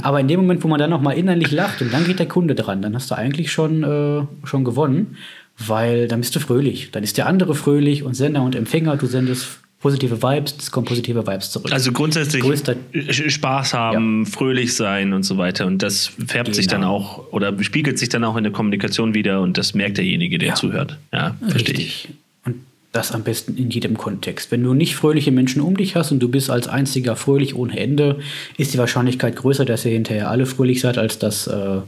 Aber 0.00 0.20
in 0.20 0.28
dem 0.28 0.38
Moment, 0.38 0.62
wo 0.62 0.68
man 0.68 0.78
dann 0.78 0.90
nochmal 0.90 1.18
innerlich 1.18 1.50
lacht 1.50 1.82
und 1.82 1.92
dann 1.92 2.04
geht 2.04 2.20
der 2.20 2.28
Kunde 2.28 2.54
dran, 2.54 2.82
dann 2.82 2.94
hast 2.94 3.10
du 3.10 3.16
eigentlich 3.16 3.50
schon, 3.50 3.82
äh, 3.82 4.46
schon 4.46 4.62
gewonnen. 4.62 5.16
Weil 5.58 6.06
dann 6.06 6.20
bist 6.20 6.36
du 6.36 6.40
fröhlich. 6.40 6.90
Dann 6.92 7.02
ist 7.02 7.16
der 7.16 7.26
andere 7.26 7.54
fröhlich 7.54 8.02
und 8.02 8.14
Sender 8.14 8.42
und 8.42 8.54
Empfänger, 8.54 8.96
du 8.96 9.06
sendest 9.06 9.60
positive 9.86 10.20
Vibes, 10.22 10.54
es 10.58 10.70
kommen 10.72 10.84
positive 10.86 11.24
Vibes 11.26 11.50
zurück. 11.52 11.70
Also 11.72 11.92
grundsätzlich 11.92 12.42
Größter- 12.42 12.74
Spaß 13.10 13.72
haben, 13.74 14.26
fröhlich 14.26 14.74
sein 14.74 15.12
und 15.12 15.22
so 15.22 15.38
weiter. 15.38 15.66
Und 15.66 15.80
das 15.82 16.10
färbt 16.26 16.54
sich 16.54 16.66
dann 16.66 16.80
Genau. 16.80 16.94
auch 16.96 17.32
oder 17.32 17.54
spiegelt 17.62 17.98
sich 17.98 18.08
dann 18.08 18.24
auch 18.24 18.36
in 18.36 18.42
der 18.42 18.52
Kommunikation 18.52 19.14
wieder 19.14 19.40
und 19.40 19.56
das 19.58 19.74
merkt 19.74 19.98
derjenige, 19.98 20.38
der 20.38 20.48
Ja. 20.48 20.54
zuhört. 20.54 20.98
Ja, 21.12 21.36
verstehe 21.48 21.76
ich. 21.76 22.08
Und 22.44 22.56
das 22.92 23.12
am 23.12 23.22
besten 23.22 23.56
in 23.56 23.70
jedem 23.70 23.96
Kontext. 23.96 24.50
Wenn 24.50 24.62
du 24.64 24.74
nicht 24.74 24.96
fröhliche 24.96 25.30
Menschen 25.30 25.62
um 25.62 25.76
dich 25.76 25.94
hast 25.94 26.10
und 26.10 26.18
du 26.18 26.28
bist 26.28 26.50
als 26.50 26.66
einziger 26.66 27.14
fröhlich 27.14 27.54
ohne 27.54 27.78
Ende, 27.78 28.18
ist 28.56 28.74
die 28.74 28.78
Wahrscheinlichkeit 28.78 29.36
größer, 29.36 29.64
dass 29.64 29.84
ihr 29.84 29.92
hinterher 29.92 30.30
alle 30.30 30.46
fröhlich 30.46 30.80
seid, 30.80 30.98
als 30.98 31.18
dass, 31.20 31.46
äh, 31.46 31.78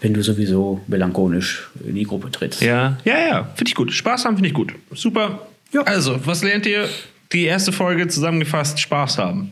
wenn 0.00 0.14
du 0.14 0.22
sowieso 0.22 0.80
melancholisch 0.86 1.68
in 1.86 1.94
die 1.96 2.04
Gruppe 2.04 2.30
trittst. 2.30 2.62
Ja, 2.62 2.96
ja, 3.04 3.18
ja, 3.28 3.44
finde 3.54 3.68
ich 3.68 3.74
gut. 3.74 3.92
Spaß 3.92 4.24
haben 4.24 4.36
finde 4.36 4.48
ich 4.48 4.54
gut. 4.54 4.72
Super. 4.94 5.46
Ja. 5.72 5.82
Also, 5.82 6.24
was 6.26 6.42
lernt 6.42 6.66
ihr? 6.66 6.88
Die 7.32 7.44
erste 7.44 7.72
Folge 7.72 8.08
zusammengefasst: 8.08 8.80
Spaß 8.80 9.18
haben. 9.18 9.50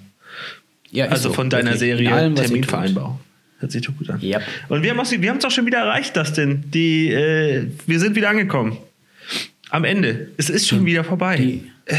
Ja, 0.91 1.07
Also 1.07 1.29
so. 1.29 1.35
von 1.35 1.51
deiner. 1.51 1.73
In 1.73 1.79
Serie 1.79 2.13
allem, 2.13 2.35
Terminvereinbarung. 2.35 3.21
Hört 3.61 3.73
sich 3.73 3.83
doch 3.83 3.97
gut 3.97 4.09
an. 4.11 4.21
Yep. 4.23 4.43
Und 4.69 4.83
wir 4.83 4.91
haben 4.91 5.01
es 5.01 5.11
wir 5.11 5.35
auch 5.35 5.51
schon 5.51 5.67
wieder 5.67 5.79
erreicht, 5.79 6.17
Dustin. 6.17 6.65
Die, 6.71 7.11
äh, 7.13 7.67
wir 7.87 7.99
sind 8.01 8.15
wieder 8.15 8.31
angekommen. 8.31 8.79
Am 9.71 9.85
Ende. 9.85 10.29
Es 10.37 10.49
ist 10.49 10.69
schon 10.69 10.87
wieder 10.87 11.05
vorbei. 11.05 11.37
Hm. 11.39 11.45
Die- 11.47 11.71
äh. 11.87 11.97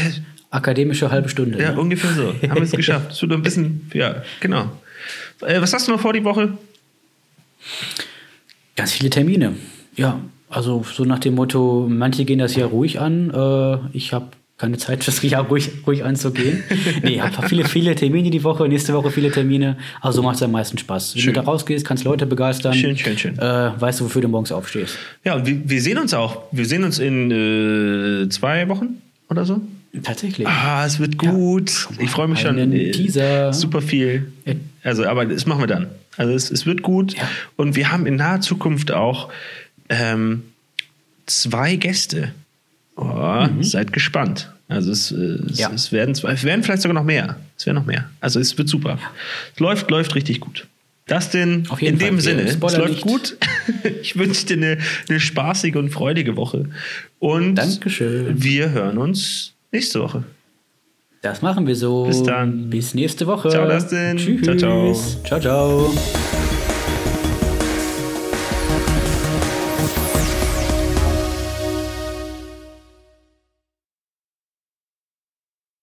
Akademische 0.52 1.10
halbe 1.12 1.28
Stunde. 1.28 1.62
ja, 1.62 1.70
ne? 1.70 1.80
ungefähr 1.80 2.10
so. 2.12 2.34
Haben 2.42 2.56
wir 2.56 2.62
es 2.62 2.72
geschafft. 2.72 3.10
Es 3.12 3.22
wird 3.22 3.30
ein 3.32 3.42
bisschen, 3.42 3.88
ja, 3.94 4.24
genau. 4.40 4.68
Äh, 5.42 5.60
was 5.60 5.72
hast 5.72 5.86
du 5.86 5.92
noch 5.92 6.00
vor 6.00 6.12
die 6.12 6.24
Woche? 6.24 6.58
Ganz 8.74 8.92
viele 8.92 9.10
Termine. 9.10 9.54
Ja, 9.96 10.20
also 10.50 10.84
so 10.92 11.04
nach 11.04 11.20
dem 11.20 11.36
Motto, 11.36 11.86
manche 11.88 12.24
gehen 12.24 12.40
das 12.40 12.56
ja 12.56 12.66
ruhig 12.66 13.00
an. 13.00 13.30
Äh, 13.30 13.96
ich 13.96 14.12
habe 14.12 14.26
keine 14.58 14.76
Zeit, 14.76 15.06
das 15.06 15.22
Jahr 15.22 15.46
ruhig, 15.46 15.70
ruhig 15.86 16.04
anzugehen. 16.04 16.62
nee, 17.02 17.14
ich 17.14 17.20
habe 17.22 17.48
viele, 17.48 17.64
viele 17.64 17.94
Termine 17.94 18.30
die 18.30 18.44
Woche, 18.44 18.68
nächste 18.68 18.92
Woche 18.92 19.10
viele 19.10 19.30
Termine. 19.30 19.78
Also 20.00 20.16
so 20.16 20.22
macht 20.22 20.36
es 20.36 20.42
am 20.42 20.50
meisten 20.50 20.76
Spaß. 20.76 21.14
Wenn 21.14 21.22
Schön. 21.22 21.34
du 21.34 21.40
da 21.40 21.46
rausgehst, 21.46 21.86
kannst 21.86 22.04
Leute 22.04 22.26
begeistern. 22.26 22.74
Schön, 22.74 22.98
schön, 22.98 23.16
schön. 23.16 23.38
Äh, 23.38 23.80
weißt 23.80 24.00
du, 24.00 24.04
wofür 24.04 24.22
du 24.22 24.28
morgens 24.28 24.52
aufstehst. 24.52 24.98
Ja, 25.24 25.36
und 25.36 25.46
wir, 25.46 25.68
wir 25.68 25.80
sehen 25.80 25.98
uns 25.98 26.12
auch. 26.12 26.42
Wir 26.52 26.66
sehen 26.66 26.84
uns 26.84 26.98
in 26.98 27.30
äh, 27.30 28.28
zwei 28.28 28.68
Wochen 28.68 29.00
oder 29.30 29.44
so. 29.44 29.60
Tatsächlich. 30.02 30.46
Ah, 30.46 30.84
es 30.86 31.00
wird 31.00 31.18
gut. 31.18 31.88
ich 31.98 32.10
freue 32.10 32.28
mich 32.28 32.40
schon. 32.40 32.58
einen 32.58 32.72
äh, 32.72 32.90
Teaser. 32.92 33.52
Super 33.52 33.82
viel. 33.82 34.30
Ja. 34.44 34.54
Also, 34.84 35.04
aber 35.04 35.26
das 35.26 35.46
machen 35.46 35.60
wir 35.60 35.66
dann. 35.66 35.88
Also 36.16 36.32
es, 36.32 36.50
es 36.50 36.66
wird 36.66 36.82
gut. 36.82 37.14
Ja. 37.14 37.28
Und 37.56 37.76
wir 37.76 37.90
haben 37.90 38.06
in 38.06 38.16
naher 38.16 38.40
Zukunft 38.40 38.92
auch 38.92 39.30
ähm, 39.90 40.44
zwei 41.26 41.76
Gäste. 41.76 42.32
Oh, 42.96 43.46
Seid 43.60 43.92
gespannt. 43.92 44.50
Also 44.68 44.92
es, 44.92 45.10
äh, 45.10 45.14
es, 45.16 45.40
Mhm. 45.42 45.48
Ja. 45.56 45.70
es, 45.74 45.90
werden 45.92 46.14
zwei, 46.14 46.32
es 46.32 46.44
werden 46.44 46.62
vielleicht 46.62 46.82
sogar 46.82 46.94
noch 46.94 47.04
mehr. 47.04 47.36
Es 47.58 47.66
werden 47.66 47.76
noch 47.76 47.86
mehr. 47.86 48.08
Also 48.20 48.40
es 48.40 48.56
wird 48.56 48.68
super. 48.68 48.98
Es 49.54 49.60
läuft, 49.60 49.90
läuft 49.90 50.14
richtig 50.14 50.40
gut. 50.40 50.66
Das 51.06 51.30
denn 51.30 51.66
Auf 51.70 51.82
jeden 51.82 51.94
in 51.94 51.98
dem 51.98 52.14
Fall. 52.16 52.22
Sinne, 52.22 52.42
es 52.42 52.60
läuft 52.60 52.88
nicht. 52.88 53.02
gut. 53.02 53.36
Ich 54.02 54.16
wünsche 54.16 54.46
dir 54.46 54.56
eine, 54.56 54.78
eine 55.08 55.20
spaßige 55.20 55.76
und 55.76 55.90
freudige 55.90 56.36
Woche. 56.36 56.66
Und 57.18 57.54
Dankeschön. 57.56 58.42
wir 58.42 58.70
hören 58.70 58.98
uns 58.98 59.52
nächste 59.72 60.00
Woche. 60.00 60.24
Das 61.22 61.40
machen 61.42 61.66
wir 61.66 61.76
so. 61.76 62.04
Bis 62.06 62.22
dann. 62.22 62.70
Bis 62.70 62.94
nächste 62.94 63.26
Woche. 63.26 63.48
Ciao, 63.50 63.68
Dustin. 63.68 64.16
Tschüss. 64.16 64.42
Ciao, 64.42 64.56
ciao. 64.56 64.94
Ciao, 65.24 65.40
ciao. 65.40 66.39